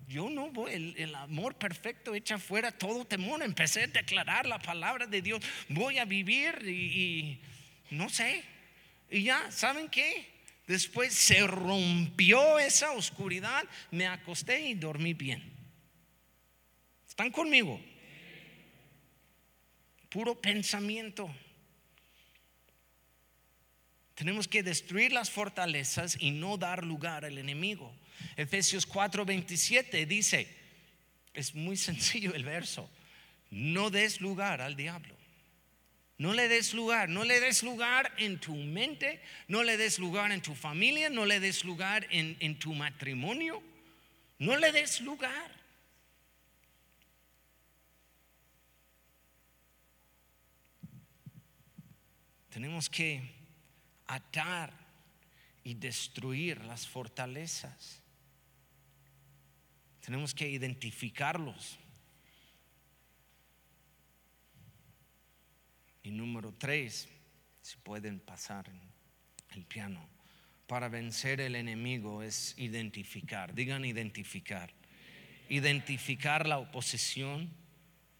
yo 0.08 0.30
no 0.30 0.52
voy, 0.52 0.96
el, 0.98 1.16
amor 1.16 1.56
perfecto 1.56 2.14
echa 2.14 2.38
fuera 2.38 2.72
todo 2.72 3.04
temor. 3.06 3.42
Empecé 3.44 3.84
a 3.84 3.88
declarar 3.88 4.46
la 4.46 4.60
palabra 4.60 5.08
de 5.08 5.22
Dios. 5.22 5.42
Voy 5.70 5.98
a 5.98 6.06
vivir 6.06 6.68
y 6.68 7.42
no 7.92 8.10
sé. 8.10 8.44
Y 9.10 9.24
ya, 9.24 9.52
¿saben 9.52 9.90
qué? 9.90 10.28
Después 10.68 11.14
se 11.14 11.46
rompió 11.46 12.58
esa 12.58 12.92
oscuridad, 12.92 13.64
me 13.92 14.08
acosté 14.08 14.62
y 14.62 14.74
dormí 14.74 15.14
bien. 15.14 15.44
¿Están 17.08 17.30
conmigo? 17.32 17.80
Puro 20.10 20.40
pensamiento. 20.40 21.34
Tenemos 24.16 24.48
que 24.48 24.64
destruir 24.64 25.12
las 25.12 25.30
fortalezas 25.30 26.16
y 26.20 26.32
no 26.32 26.58
dar 26.58 26.86
lugar 26.86 27.26
al 27.26 27.38
enemigo. 27.38 27.94
Efesios 28.38 28.88
4:27 28.88 30.06
dice, 30.06 30.48
es 31.34 31.56
muy 31.56 31.76
sencillo 31.76 32.34
el 32.34 32.44
verso, 32.44 32.90
no 33.50 33.90
des 33.90 34.22
lugar 34.22 34.62
al 34.62 34.76
diablo. 34.76 35.21
No 36.22 36.36
le 36.36 36.48
des 36.48 36.76
lugar, 36.76 37.10
no 37.10 37.24
le 37.24 37.40
des 37.40 37.64
lugar 37.64 38.12
en 38.20 38.38
tu 38.38 38.54
mente, 38.54 39.20
no 39.48 39.64
le 39.64 39.76
des 39.76 39.98
lugar 39.98 40.32
en 40.32 40.40
tu 40.40 40.54
familia, 40.54 41.10
no 41.10 41.26
le 41.26 41.40
des 41.40 41.66
lugar 41.66 42.06
en, 42.12 42.36
en 42.40 42.60
tu 42.60 42.76
matrimonio, 42.76 43.60
no 44.38 44.56
le 44.56 44.72
des 44.72 45.02
lugar. 45.02 45.50
Tenemos 52.52 52.88
que 52.88 53.20
atar 54.06 54.72
y 55.64 55.74
destruir 55.74 56.64
las 56.66 56.86
fortalezas. 56.86 58.00
Tenemos 60.02 60.36
que 60.36 60.48
identificarlos. 60.48 61.80
Y 66.04 66.12
número 66.12 66.54
tres, 66.54 67.08
si 67.62 67.78
pueden 67.78 68.20
pasar 68.20 68.70
el 69.52 69.64
piano, 69.66 70.08
para 70.68 70.90
vencer 70.90 71.42
el 71.42 71.56
enemigo 71.56 72.24
es 72.24 72.56
identificar, 72.58 73.54
digan 73.54 73.84
identificar, 73.84 74.74
identificar 75.50 76.48
la 76.48 76.60
oposición 76.60 77.52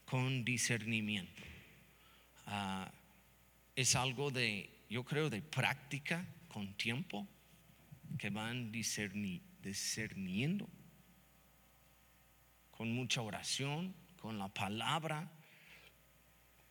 con 0.04 0.44
discernimiento. 0.44 1.42
Ah, 2.46 2.92
es 3.74 3.96
algo 3.96 4.30
de, 4.30 4.68
yo 4.90 5.04
creo, 5.04 5.30
de 5.30 5.40
práctica 5.40 6.26
con 6.48 6.74
tiempo 6.74 7.26
que 8.18 8.28
van 8.28 8.70
discerniendo, 8.70 10.68
con 12.70 12.92
mucha 12.92 13.22
oración, 13.22 13.94
con 14.20 14.38
la 14.38 14.48
palabra 14.48 15.32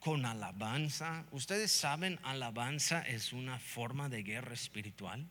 con 0.02 0.26
alabanza. 0.26 1.26
Ustedes 1.30 1.72
saben, 1.72 2.20
alabanza 2.24 3.04
es 3.04 3.34
una 3.34 3.60
forma 3.60 4.10
de 4.10 4.24
guerra 4.24 4.56
espiritual. 4.56 5.28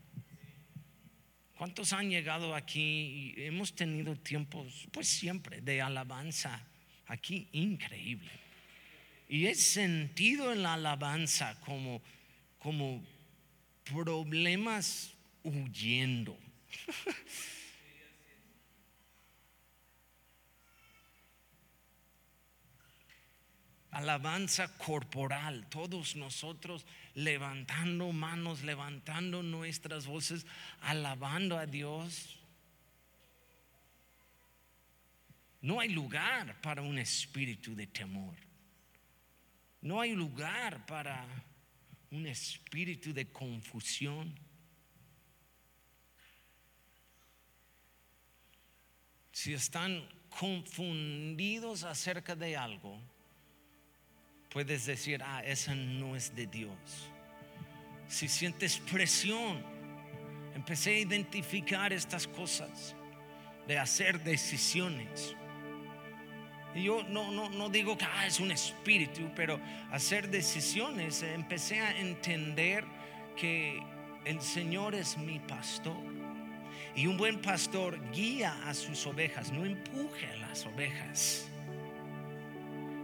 ¿Cuántos 1.58 1.92
han 1.92 2.08
llegado 2.08 2.54
aquí 2.54 3.34
hemos 3.36 3.74
tenido 3.74 4.14
tiempos, 4.14 4.86
pues 4.92 5.08
siempre, 5.08 5.60
de 5.60 5.82
alabanza 5.82 6.62
aquí 7.08 7.48
increíble? 7.50 8.30
Y 9.28 9.46
he 9.46 9.56
sentido 9.56 10.52
en 10.52 10.62
la 10.62 10.74
alabanza 10.74 11.58
como, 11.66 12.00
como 12.60 13.02
problemas 13.84 15.12
huyendo. 15.42 16.38
alabanza 23.90 24.68
corporal, 24.78 25.66
todos 25.68 26.16
nosotros 26.16 26.86
levantando 27.14 28.12
manos, 28.12 28.62
levantando 28.62 29.42
nuestras 29.42 30.06
voces, 30.06 30.46
alabando 30.80 31.58
a 31.58 31.66
Dios. 31.66 32.38
No 35.62 35.80
hay 35.80 35.88
lugar 35.90 36.60
para 36.62 36.82
un 36.82 36.98
espíritu 36.98 37.74
de 37.74 37.86
temor. 37.86 38.34
No 39.82 40.00
hay 40.00 40.14
lugar 40.14 40.86
para 40.86 41.26
un 42.10 42.26
espíritu 42.26 43.12
de 43.12 43.30
confusión. 43.30 44.38
Si 49.32 49.52
están 49.52 50.06
confundidos 50.28 51.82
acerca 51.84 52.36
de 52.36 52.56
algo, 52.56 53.00
puedes 54.52 54.86
decir, 54.86 55.22
ah, 55.24 55.42
esa 55.44 55.74
no 55.74 56.16
es 56.16 56.34
de 56.34 56.46
Dios. 56.46 57.10
Si 58.08 58.28
sientes 58.28 58.78
presión, 58.90 59.62
empecé 60.54 60.90
a 60.90 60.98
identificar 60.98 61.92
estas 61.92 62.26
cosas, 62.26 62.94
de 63.66 63.78
hacer 63.78 64.22
decisiones. 64.22 65.36
Y 66.74 66.84
yo 66.84 67.02
no, 67.04 67.30
no, 67.30 67.48
no 67.50 67.68
digo 67.68 67.96
que 67.96 68.04
ah, 68.04 68.26
es 68.26 68.40
un 68.40 68.50
espíritu, 68.50 69.30
pero 69.34 69.60
hacer 69.90 70.28
decisiones, 70.28 71.22
empecé 71.22 71.80
a 71.80 71.98
entender 71.98 72.84
que 73.36 73.80
el 74.24 74.40
Señor 74.40 74.94
es 74.94 75.16
mi 75.16 75.38
pastor. 75.40 75.96
Y 76.94 77.06
un 77.06 77.16
buen 77.16 77.40
pastor 77.40 77.98
guía 78.10 78.56
a 78.66 78.74
sus 78.74 79.06
ovejas, 79.06 79.52
no 79.52 79.64
empuje 79.64 80.26
a 80.26 80.36
las 80.36 80.66
ovejas. 80.66 81.49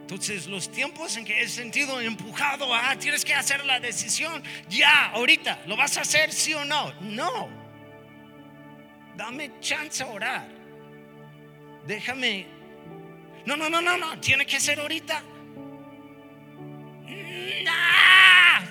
Entonces, 0.07 0.47
los 0.47 0.71
tiempos 0.71 1.17
en 1.17 1.25
que 1.25 1.43
he 1.43 1.49
sentido 1.49 2.01
empujado 2.01 2.73
ah, 2.73 2.95
tienes 2.97 3.25
que 3.25 3.35
hacer 3.35 3.65
la 3.65 3.81
decisión, 3.81 4.41
ya, 4.69 5.07
ahorita, 5.07 5.65
¿lo 5.67 5.77
vas 5.77 5.99
a 5.99 6.03
hacer 6.03 6.33
sí 6.33 6.55
o 6.55 6.65
no? 6.65 6.93
No. 7.01 7.49
dame 9.17 9.51
chance 9.59 10.05
a 10.05 10.07
orar. 10.07 10.47
Déjame. 11.89 12.47
No, 13.47 13.57
no, 13.57 13.69
no, 13.69 13.81
no, 13.81 13.99
no, 13.99 14.21
tiene 14.21 14.47
que 14.47 14.61
ser 14.61 14.79
ahorita. 14.79 15.25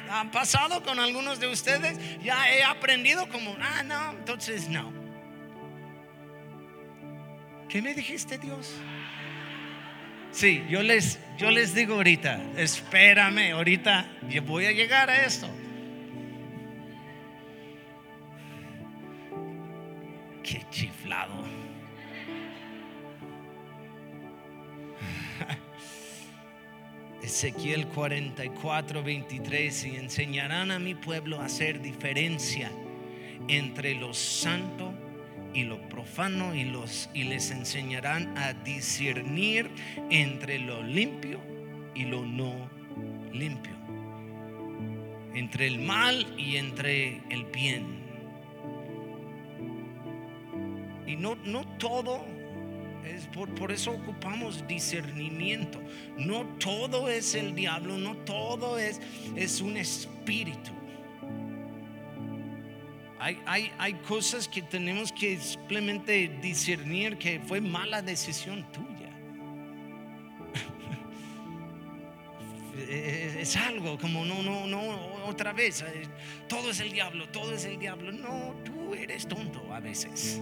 ¿Han 0.10 0.32
pasado 0.32 0.82
con 0.84 1.02
algunos 1.02 1.42
de 1.42 1.48
ustedes? 1.48 2.00
Ya 2.24 2.50
he 2.50 2.64
aprendido 2.64 3.28
como, 3.28 3.58
ah, 3.60 3.84
no, 3.84 4.12
entonces 4.12 4.70
no. 4.70 4.94
¿Qué 7.68 7.82
me 7.82 7.94
dijiste, 7.94 8.38
Dios? 8.38 8.72
Sí, 10.36 10.66
yo 10.68 10.84
les, 10.84 11.18
yo 11.38 11.50
les 11.50 11.74
digo 11.74 11.96
ahorita, 11.96 12.42
espérame, 12.58 13.54
ahorita 13.54 14.06
yo 14.30 14.42
voy 14.42 14.66
a 14.66 14.74
llegar 14.74 15.10
a 15.10 15.26
esto. 15.26 15.48
Qué 20.44 20.62
chiflado. 20.70 21.34
Ezequiel 27.24 27.88
44, 27.88 29.04
23, 29.04 29.86
y 29.86 29.96
enseñarán 29.96 30.72
a 30.72 30.80
mi 30.80 30.96
pueblo 30.96 31.40
a 31.40 31.46
hacer 31.46 31.82
diferencia 31.82 32.70
entre 33.48 33.96
lo 33.96 34.14
santo 34.14 34.94
y 35.56 35.64
lo 35.64 35.80
profano 35.88 36.54
y, 36.54 36.66
los, 36.66 37.10
y 37.14 37.24
les 37.24 37.50
enseñarán 37.50 38.38
a 38.38 38.52
discernir 38.54 39.72
entre 40.10 40.60
lo 40.60 40.84
limpio 40.84 41.40
y 41.96 42.04
lo 42.04 42.26
no 42.26 42.70
limpio, 43.32 43.74
entre 45.34 45.68
el 45.68 45.80
mal 45.80 46.36
y 46.38 46.58
entre 46.58 47.22
el 47.30 47.46
bien. 47.46 48.04
Y 51.08 51.16
no, 51.16 51.38
no 51.46 51.66
todo 51.78 52.26
es 53.06 53.28
por, 53.28 53.48
por, 53.56 53.72
eso 53.72 53.92
ocupamos 53.92 54.68
discernimiento. 54.68 55.82
No 56.18 56.46
todo 56.60 57.08
es 57.10 57.34
el 57.34 57.56
diablo, 57.56 57.98
no 57.98 58.18
todo 58.18 58.78
es, 58.78 59.00
es 59.38 59.62
un 59.62 59.78
espíritu. 59.78 60.72
Hay, 63.26 63.94
cosas 64.08 64.48
que 64.48 64.62
tenemos 64.62 65.12
que 65.12 65.40
simplemente 65.40 66.28
discernir 66.44 67.18
que 67.18 67.40
fue 67.40 67.60
mala 67.60 68.04
decisión 68.04 68.64
tuya. 68.72 69.10
es 73.40 73.58
algo 73.58 73.98
como 73.98 74.24
no, 74.24 74.44
no, 74.44 74.68
no, 74.68 75.26
otra 75.26 75.54
vez. 75.54 75.82
Eh, 75.82 76.04
todo 76.48 76.70
es 76.70 76.80
el 76.82 76.92
diablo, 76.92 77.28
todo 77.30 77.54
es 77.54 77.66
el 77.66 77.80
diablo. 77.80 78.12
No, 78.12 78.54
tú 78.64 78.94
eres 78.94 79.28
tonto 79.28 79.74
a 79.74 79.80
veces. 79.80 80.40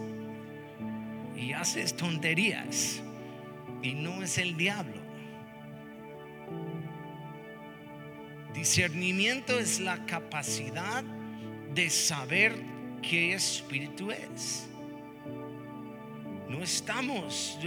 Y 1.38 1.54
haces 1.54 1.96
tonterías. 1.96 3.02
Y 3.82 3.94
no 3.94 4.22
es 4.22 4.38
el 4.38 4.58
diablo. 4.58 5.02
Discernimiento 8.54 9.58
es 9.58 9.80
la 9.80 10.06
capacidad 10.06 11.06
de 11.74 11.90
saber 11.90 12.73
qué 13.04 13.34
espíritu 13.34 14.12
es. 14.12 14.68
No 16.50 16.62
estamos, 16.64 17.58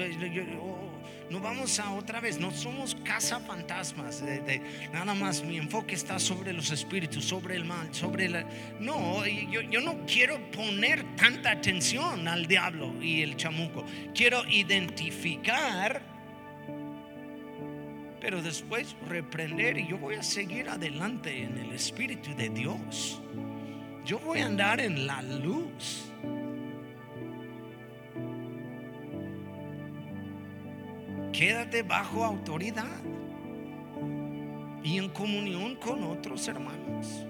no 1.30 1.40
vamos 1.40 1.80
a 1.80 1.92
otra 1.92 2.20
vez, 2.20 2.38
no 2.38 2.50
somos 2.50 2.94
casa 3.04 3.40
fantasmas. 3.40 4.22
Nada 4.92 5.14
más 5.14 5.42
mi 5.42 5.56
enfoque 5.56 5.94
está 5.94 6.18
sobre 6.18 6.52
los 6.52 6.70
espíritus, 6.70 7.24
sobre 7.24 7.56
el 7.56 7.64
mal, 7.64 7.92
sobre 7.92 8.28
la. 8.28 8.46
No, 8.78 9.26
yo, 9.26 9.60
yo 9.62 9.80
no 9.80 10.06
quiero 10.06 10.38
poner 10.52 11.16
tanta 11.16 11.50
atención 11.50 12.28
al 12.28 12.46
diablo 12.46 12.94
y 13.02 13.22
el 13.22 13.36
chamuco. 13.36 13.84
Quiero 14.14 14.46
identificar, 14.48 16.00
pero 18.20 18.40
después 18.40 18.94
reprender 19.08 19.78
y 19.78 19.88
yo 19.88 19.98
voy 19.98 20.14
a 20.14 20.22
seguir 20.22 20.68
adelante 20.68 21.42
en 21.42 21.58
el 21.58 21.72
espíritu 21.72 22.34
de 22.36 22.50
Dios 22.50 23.20
yo 24.06 24.20
voy 24.20 24.38
a 24.38 24.46
andar 24.46 24.80
en 24.80 25.04
la 25.04 25.20
luz. 25.20 26.12
Quédate 31.32 31.82
bajo 31.82 32.24
autoridad 32.24 33.00
y 34.84 34.98
en 34.98 35.08
comunión 35.08 35.74
con 35.74 36.04
otros 36.04 36.46
hermanos. 36.46 37.26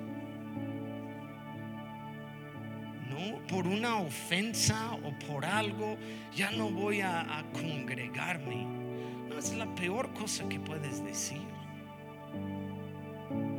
No 3.08 3.38
por 3.48 3.66
una 3.66 3.96
ofensa 3.96 4.92
o 5.02 5.18
por 5.26 5.46
algo, 5.46 5.96
ya 6.34 6.50
no 6.50 6.68
voy 6.70 7.00
a, 7.00 7.38
a 7.38 7.42
congregarme. 7.52 8.66
No 9.30 9.38
es 9.38 9.54
la 9.54 9.74
peor 9.74 10.12
cosa 10.12 10.46
que 10.46 10.60
puedes 10.60 11.02
decir 11.02 11.55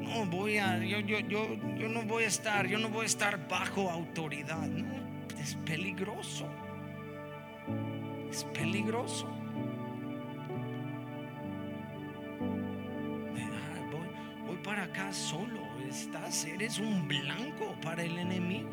no 0.07 0.25
voy 0.25 0.57
a, 0.57 0.77
yo, 0.83 0.99
yo, 0.99 1.19
yo, 1.19 1.47
yo 1.77 1.89
no 1.89 2.03
voy 2.03 2.23
a 2.23 2.27
estar, 2.27 2.67
yo 2.67 2.79
no 2.79 2.89
voy 2.89 3.03
a 3.03 3.05
estar 3.05 3.47
bajo 3.47 3.89
autoridad. 3.89 4.67
No, 4.67 4.87
es 5.39 5.55
peligroso. 5.65 6.47
Es 8.31 8.43
peligroso. 8.45 9.27
Voy, 13.91 14.07
voy 14.45 14.57
para 14.63 14.83
acá 14.83 15.11
solo. 15.13 15.61
Estás, 15.87 16.45
eres 16.45 16.79
un 16.79 17.07
blanco 17.07 17.75
para 17.81 18.03
el 18.03 18.17
enemigo. 18.17 18.69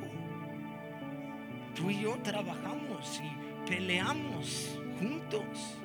Tú 1.75 1.91
y 1.91 2.01
yo 2.01 2.17
trabajamos 2.23 3.21
y 3.23 3.69
peleamos 3.69 4.79
juntos. 4.99 5.79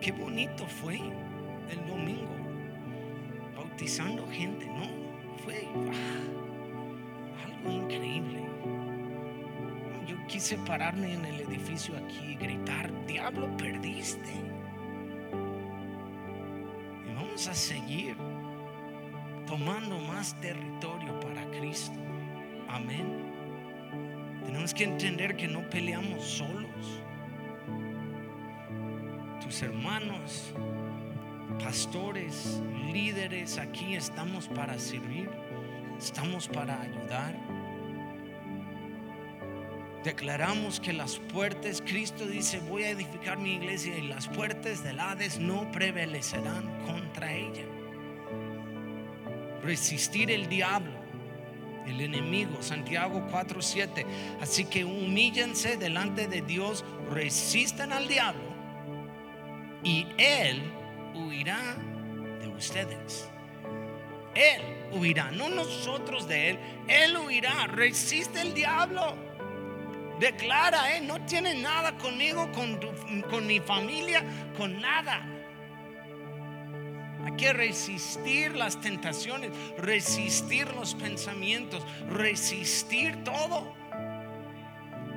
Qué 0.00 0.12
bonito 0.12 0.66
fue 0.66 1.00
el 1.70 1.86
domingo 1.86 2.36
bautizando 3.56 4.26
gente, 4.28 4.66
no, 4.66 4.88
fue 5.44 5.68
ah, 5.90 7.44
algo 7.44 7.70
increíble. 7.70 8.42
Yo 10.06 10.16
quise 10.26 10.56
pararme 10.58 11.14
en 11.14 11.24
el 11.24 11.40
edificio 11.40 11.96
aquí 11.96 12.32
y 12.32 12.34
gritar, 12.36 12.90
diablo, 13.06 13.54
perdiste. 13.56 14.32
Y 17.10 17.14
vamos 17.14 17.46
a 17.48 17.54
seguir 17.54 18.16
tomando 19.46 19.98
más 19.98 20.38
territorio 20.40 21.18
para 21.20 21.44
Cristo. 21.50 21.98
Amén. 22.68 23.24
Tenemos 24.44 24.72
que 24.72 24.84
entender 24.84 25.36
que 25.36 25.48
no 25.48 25.68
peleamos 25.68 26.24
solos. 26.24 27.02
Tus 29.42 29.62
hermanos 29.62 30.54
pastores, 31.62 32.60
líderes, 32.92 33.58
aquí 33.58 33.94
estamos 33.94 34.48
para 34.48 34.78
servir, 34.78 35.28
estamos 35.98 36.48
para 36.48 36.80
ayudar. 36.80 37.34
Declaramos 40.04 40.78
que 40.78 40.92
las 40.92 41.18
puertas, 41.18 41.82
Cristo 41.84 42.26
dice, 42.26 42.60
voy 42.60 42.84
a 42.84 42.90
edificar 42.90 43.38
mi 43.38 43.54
iglesia 43.54 43.98
y 43.98 44.06
las 44.06 44.28
puertas 44.28 44.84
del 44.84 45.00
Hades 45.00 45.40
no 45.40 45.70
prevalecerán 45.72 46.64
contra 46.86 47.32
ella. 47.32 47.64
Resistir 49.62 50.30
el 50.30 50.48
diablo, 50.48 50.92
el 51.86 52.00
enemigo, 52.00 52.62
Santiago 52.62 53.26
4:7. 53.32 54.06
Así 54.40 54.64
que 54.64 54.84
humíllense 54.84 55.76
delante 55.76 56.28
de 56.28 56.42
Dios, 56.42 56.84
resistan 57.10 57.92
al 57.92 58.06
diablo 58.06 58.56
y 59.82 60.06
él 60.18 60.62
huirá 61.16 61.76
de 62.40 62.48
ustedes. 62.48 63.28
Él 64.34 64.62
huirá, 64.92 65.30
no 65.30 65.48
nosotros 65.48 66.28
de 66.28 66.50
Él. 66.50 66.58
Él 66.88 67.16
huirá, 67.16 67.66
resiste 67.68 68.40
el 68.40 68.54
diablo. 68.54 69.14
Declara, 70.20 70.96
eh, 70.96 71.00
no 71.00 71.24
tiene 71.26 71.54
nada 71.54 71.96
conmigo, 71.98 72.50
con, 72.52 72.78
con 73.30 73.46
mi 73.46 73.60
familia, 73.60 74.22
con 74.56 74.80
nada. 74.80 75.26
Hay 77.24 77.32
que 77.32 77.52
resistir 77.52 78.54
las 78.54 78.80
tentaciones, 78.80 79.50
resistir 79.78 80.72
los 80.74 80.94
pensamientos, 80.94 81.84
resistir 82.08 83.24
todo. 83.24 83.74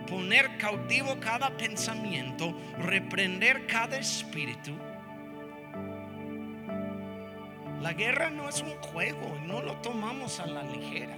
Poner 0.08 0.58
cautivo 0.58 1.20
cada 1.20 1.56
pensamiento, 1.56 2.54
reprender 2.80 3.68
cada 3.68 3.98
espíritu 3.98 4.74
la 7.82 7.94
guerra 7.94 8.30
no 8.30 8.50
es 8.50 8.62
un 8.62 8.76
juego, 8.92 9.38
no 9.46 9.62
lo 9.62 9.76
tomamos 9.78 10.40
a 10.40 10.48
la 10.48 10.64
ligera. 10.64 11.18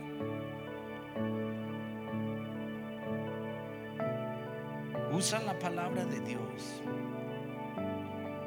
Usa 5.12 5.40
la 5.40 5.58
palabra 5.60 6.06
de 6.06 6.20
Dios 6.22 6.82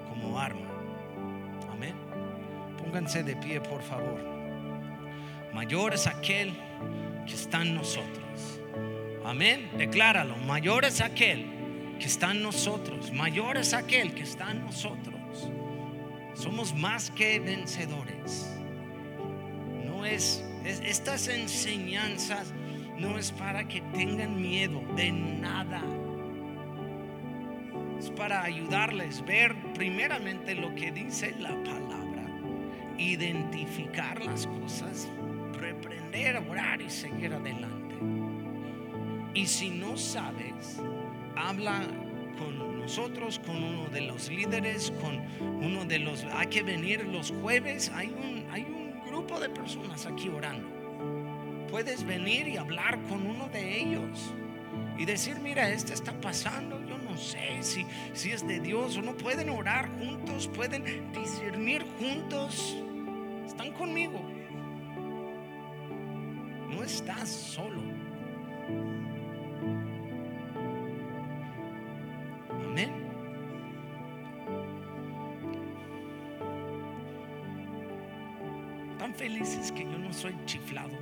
como 0.09 0.39
arma. 0.39 0.71
Amén. 1.71 1.95
Pónganse 2.79 3.23
de 3.23 3.37
pie, 3.37 3.61
por 3.61 3.83
favor. 3.83 4.21
Mayor 5.53 5.95
es 5.95 6.07
aquel 6.07 6.57
que 7.27 7.35
está 7.35 7.62
en 7.62 7.75
nosotros 7.75 8.25
Amén. 9.25 9.71
Decláralo. 9.79 10.37
Mayor 10.37 10.85
es 10.85 11.01
aquel 11.01 11.47
que 11.99 12.07
está 12.07 12.33
en 12.33 12.43
nosotros. 12.43 13.11
Mayor 13.11 13.57
es 13.57 13.73
aquel 13.73 14.15
que 14.15 14.23
está 14.23 14.51
en 14.51 14.61
nosotros. 14.61 15.14
Somos 16.35 16.74
más 16.74 17.11
que 17.11 17.41
vencedores. 17.41 18.51
No 19.87 20.05
es, 20.05 20.45
es 20.64 20.80
estas 20.80 21.28
enseñanzas 21.28 22.53
no 22.99 23.18
es 23.18 23.32
para 23.32 23.66
que 23.66 23.80
tengan 23.93 24.41
miedo 24.41 24.82
de 24.97 25.12
nada. 25.12 25.82
Es 27.99 28.11
para 28.11 28.43
ayudarles 28.43 29.24
ver 29.24 29.55
primeramente 29.74 30.55
lo 30.55 30.74
que 30.74 30.93
dice 30.93 31.35
la 31.39 31.51
palabra, 31.62 32.24
identificar 32.99 34.24
las 34.24 34.47
cosas, 34.47 35.09
reprender, 35.55 36.37
orar 36.49 36.80
y 36.80 36.91
seguir 36.91 37.32
adelante. 37.32 37.95
Y 39.35 39.47
si 39.47 39.70
no 39.70 39.97
sabes, 39.97 40.80
habla 41.37 41.82
con 42.39 42.80
nosotros, 42.80 43.39
con 43.39 43.62
uno 43.62 43.89
de 43.89 44.03
los 44.03 44.28
líderes, 44.28 44.93
con 45.01 45.20
uno 45.62 45.85
de 45.85 45.99
los... 45.99 46.24
Hay 46.24 46.49
que 46.49 46.62
venir 46.62 47.05
los 47.07 47.32
jueves, 47.43 47.91
hay 47.95 48.09
un, 48.09 48.47
hay 48.51 48.62
un 48.62 49.01
grupo 49.07 49.41
de 49.41 49.49
personas 49.49 50.07
aquí 50.07 50.28
orando. 50.28 50.68
Puedes 51.70 52.05
venir 52.05 52.49
y 52.49 52.57
hablar 52.57 53.01
con 53.09 53.26
uno 53.26 53.49
de 53.49 53.80
ellos 53.80 54.35
y 54.97 55.05
decir, 55.05 55.41
mira, 55.41 55.70
esto 55.70 55.93
está 55.93 56.12
pasando, 56.20 56.80
yo 56.87 56.99
no 56.99 57.16
sé 57.16 57.62
si, 57.62 57.85
si 58.12 58.30
es 58.30 58.47
de 58.47 58.61
Dios 58.61 58.97
o 58.97 59.03
no. 59.03 59.16
Pueden 59.16 59.51
orar 59.51 59.89
juntos, 59.99 60.49
pueden 60.49 61.12
discernir 61.12 61.85
juntos. 61.99 62.76
Están 63.47 63.72
conmigo. 63.72 64.20
No 66.70 66.82
estás 66.82 67.28
solo. 67.28 67.82
Soy 80.15 80.35
chiflado. 80.47 80.97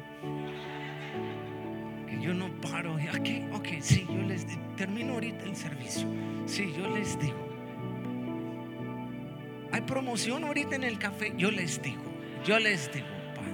Que 2.09 2.21
yo 2.21 2.35
no 2.35 2.49
paro. 2.61 2.97
Aquí, 3.13 3.45
ok, 3.53 3.69
sí, 3.81 4.07
yo 4.09 4.23
les. 4.23 4.47
Termino 4.77 5.15
ahorita 5.15 5.45
el 5.45 5.55
servicio. 5.55 6.09
Sí, 6.47 6.73
yo 6.77 6.89
les 6.89 7.19
digo. 7.19 7.49
Hay 9.71 9.83
promoción 9.83 10.45
ahorita 10.45 10.77
en 10.77 10.85
el 10.85 10.99
café. 10.99 11.33
Yo 11.37 11.51
les 11.51 11.81
digo. 11.81 12.03
Yo 12.45 12.59
les 12.59 12.93
digo, 12.93 13.07
Padre. 13.35 13.53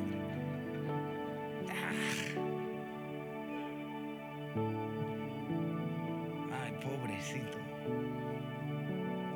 Ah. 1.71 1.93
Ay, 6.65 6.73
pobrecito. 6.83 7.59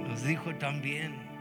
Nos 0.08 0.22
dijo 0.24 0.54
también. 0.56 1.31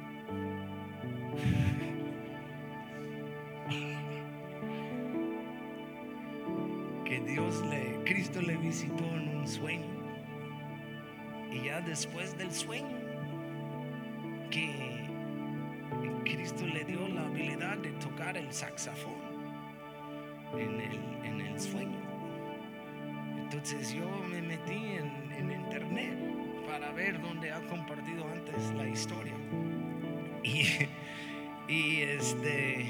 Después 11.92 12.38
del 12.38 12.50
sueño, 12.54 12.98
que 14.50 15.10
Cristo 16.24 16.66
le 16.66 16.86
dio 16.86 17.06
la 17.10 17.26
habilidad 17.26 17.80
de 17.80 17.92
tocar 18.00 18.38
el 18.38 18.50
saxofón 18.54 19.20
en 20.54 20.80
el, 20.80 21.26
en 21.26 21.42
el 21.42 21.60
sueño. 21.60 22.00
Entonces 23.38 23.94
yo 23.94 24.08
me 24.30 24.42
metí 24.42 24.96
en, 24.96 25.34
en 25.34 25.52
internet 25.52 26.18
para 26.66 26.94
ver 26.94 27.22
dónde 27.22 27.52
ha 27.52 27.60
compartido 27.68 28.26
antes 28.26 28.72
la 28.74 28.88
historia. 28.88 29.34
Y, 30.44 30.88
y 31.68 32.02
este 32.04 32.86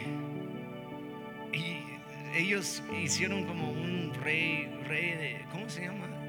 y 1.52 2.38
ellos 2.38 2.84
hicieron 3.02 3.45
como 3.45 3.72
un 3.72 4.14
rey, 4.22 4.70
rey 4.88 5.10
de, 5.16 5.45
¿cómo 5.52 5.68
se 5.68 5.86
llama? 5.86 6.20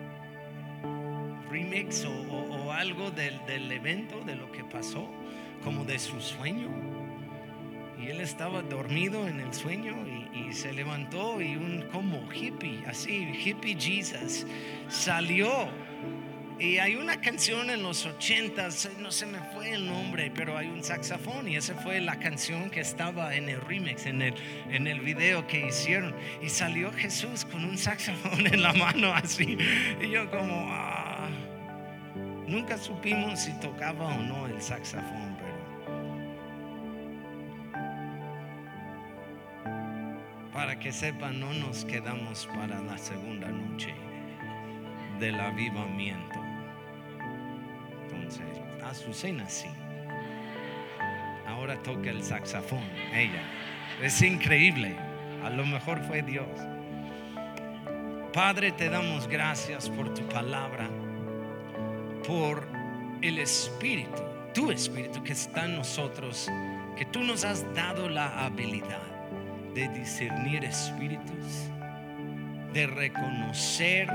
Remix 1.53 2.07
o, 2.07 2.73
algo 2.73 3.11
del, 3.11 3.45
del 3.45 3.71
evento, 3.71 4.23
de 4.25 4.37
lo 4.37 4.51
que 4.51 4.65
pasó, 4.65 5.07
como 5.63 5.85
de 5.85 5.99
su 5.99 6.19
sueño. 6.19 6.71
Y 8.01 8.09
él 8.09 8.23
estaba 8.23 8.63
dormido 8.63 9.29
en 9.29 9.39
el 9.39 9.53
sueño 9.53 9.95
y, 10.07 10.49
y 10.49 10.53
se 10.55 10.73
levantó 10.73 11.43
y 11.43 11.57
un 11.57 11.83
como 11.93 12.27
hippie, 12.33 12.83
así, 12.87 13.31
hippie 13.45 13.77
Jesus, 13.79 14.47
salió. 14.89 15.69
Y 16.59 16.79
hay 16.79 16.95
una 16.95 17.21
canción 17.21 17.71
en 17.71 17.83
los 17.83 18.07
ochentas, 18.07 18.89
no 19.01 19.11
se 19.11 19.27
me 19.27 19.39
fue 19.53 19.73
el 19.73 19.85
nombre, 19.85 20.31
pero 20.33 20.57
hay 20.57 20.69
un 20.69 20.85
saxofón 20.85 21.49
y 21.49 21.57
esa 21.57 21.75
fue 21.75 22.01
la 22.01 22.21
canción 22.21 22.71
que 22.71 22.81
estaba 22.81 23.35
en 23.35 23.49
el 23.49 23.61
remix, 23.61 24.07
en 24.07 24.23
el, 24.23 24.35
en 24.71 24.87
el 24.87 25.01
video 25.01 25.45
que 25.47 25.67
hicieron. 25.67 26.15
Y 26.41 26.49
salió 26.49 26.93
Jesús 26.93 27.45
con 27.45 27.65
un 27.65 27.77
saxofón 27.77 28.47
en 28.53 28.63
la 28.63 28.73
mano 28.75 29.13
así. 29.13 29.59
Y 30.01 30.11
yo 30.11 30.31
como, 30.31 30.67
ah, 30.69 30.92
nunca 32.53 32.77
supimos 32.77 33.41
si 33.41 33.53
tocaba 33.55 34.09
o 34.09 34.23
no 34.23 34.47
el 34.47 34.61
saxofón, 34.61 35.37
pero... 35.39 35.53
Para 40.53 40.79
que 40.79 40.93
sepan, 40.93 41.41
no 41.41 41.55
nos 41.55 41.87
quedamos 41.87 42.47
para 42.55 42.79
la 42.83 42.99
segunda 42.99 43.49
noche 43.49 43.95
del 45.19 45.41
avivamiento. 45.41 46.41
Entonces, 48.03 48.47
Azucena 48.85 49.49
sí. 49.49 49.71
Ahora 51.47 51.83
toca 51.83 52.11
el 52.11 52.23
saxofón, 52.23 52.85
ella. 53.15 53.43
Es 54.03 54.21
increíble. 54.21 54.95
A 55.43 55.49
lo 55.49 55.65
mejor 55.65 56.03
fue 56.03 56.23
Dios. 56.23 56.49
Padre, 58.35 58.73
te 58.73 58.91
damos 58.91 59.27
gracias 59.27 59.89
por 59.89 60.13
tu 60.13 60.23
palabra, 60.29 60.89
por 62.27 62.67
el 63.21 63.39
Espíritu, 63.39 64.23
tu 64.55 64.71
Espíritu 64.71 65.23
que 65.23 65.33
está 65.33 65.65
en 65.65 65.77
nosotros, 65.77 66.49
que 66.97 67.05
tú 67.07 67.21
nos 67.21 67.45
has 67.45 67.65
dado 67.75 68.09
la 68.09 68.45
habilidad 68.45 69.13
de 69.75 69.89
discernir 69.89 70.65
espíritus, 70.65 71.71
de 72.73 72.87
reconocer 72.87 74.09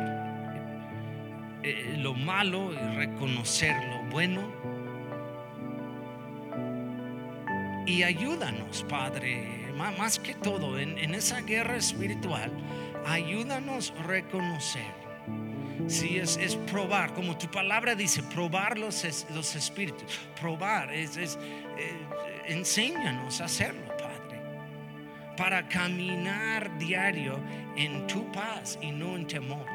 eh, 1.64 1.96
lo 1.98 2.14
malo 2.14 2.72
y 2.72 2.96
reconocer 2.96 3.76
lo 3.90 4.04
bueno. 4.12 4.42
Y 7.88 8.04
ayúdanos, 8.04 8.86
Padre, 8.88 9.72
más 9.76 10.20
que 10.20 10.34
todo 10.36 10.78
en, 10.78 10.98
en 10.98 11.16
esa 11.16 11.42
guerra 11.42 11.78
espiritual, 11.78 12.52
ayúdanos 13.06 13.94
a 14.00 14.04
reconocer. 14.04 15.07
Si 15.88 16.18
es, 16.18 16.38
es 16.38 16.56
probar, 16.56 17.14
como 17.14 17.38
tu 17.38 17.50
palabra 17.50 17.94
dice, 17.94 18.24
probar 18.24 18.78
los, 18.78 19.04
los 19.34 19.56
espíritus. 19.56 20.20
Probar 20.40 20.94
es, 20.94 21.16
es, 21.18 21.38
eh, 21.78 21.94
enséñanos 22.48 23.40
a 23.42 23.46
hacerlo, 23.46 23.86
Padre 23.98 24.18
para 25.38 25.68
caminar 25.68 26.78
diario 26.80 27.40
en 27.78 28.08
tu 28.08 28.30
paz 28.32 28.78
y 28.82 28.92
no 28.92 29.16
en 29.16 29.28
temor. 29.28 29.66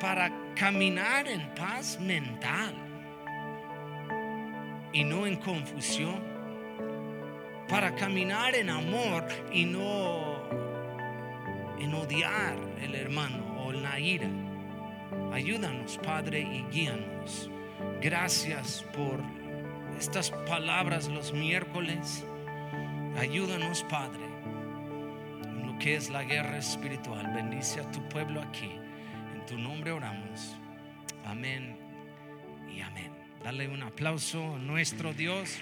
Para 0.00 0.30
caminar 0.54 1.26
en 1.28 1.54
paz 1.54 1.98
mental 2.00 2.74
y 4.92 5.04
no 5.04 5.26
en 5.26 5.36
confusión. 5.36 6.20
Para 7.68 7.94
caminar 7.94 8.54
en 8.56 8.68
amor 8.68 9.26
y 9.52 9.64
no 9.64 10.42
en 11.78 11.94
odiar 11.94 12.56
el 12.82 12.94
hermano 12.94 13.64
o 13.64 13.72
la 13.72 13.98
ira. 13.98 14.28
Ayúdanos, 15.36 15.98
Padre, 16.02 16.40
y 16.40 16.64
guíanos. 16.72 17.50
Gracias 18.00 18.86
por 18.94 19.20
estas 19.98 20.30
palabras 20.30 21.08
los 21.08 21.34
miércoles. 21.34 22.24
Ayúdanos, 23.18 23.82
Padre, 23.82 24.24
en 25.44 25.66
lo 25.66 25.78
que 25.78 25.94
es 25.96 26.08
la 26.08 26.24
guerra 26.24 26.56
espiritual. 26.56 27.34
Bendice 27.34 27.80
a 27.82 27.90
tu 27.90 28.00
pueblo 28.08 28.40
aquí. 28.40 28.80
En 29.34 29.44
tu 29.44 29.58
nombre 29.58 29.92
oramos. 29.92 30.56
Amén 31.26 31.76
y 32.74 32.80
amén. 32.80 33.12
Dale 33.44 33.68
un 33.68 33.82
aplauso 33.82 34.54
a 34.54 34.58
nuestro 34.58 35.12
Dios. 35.12 35.58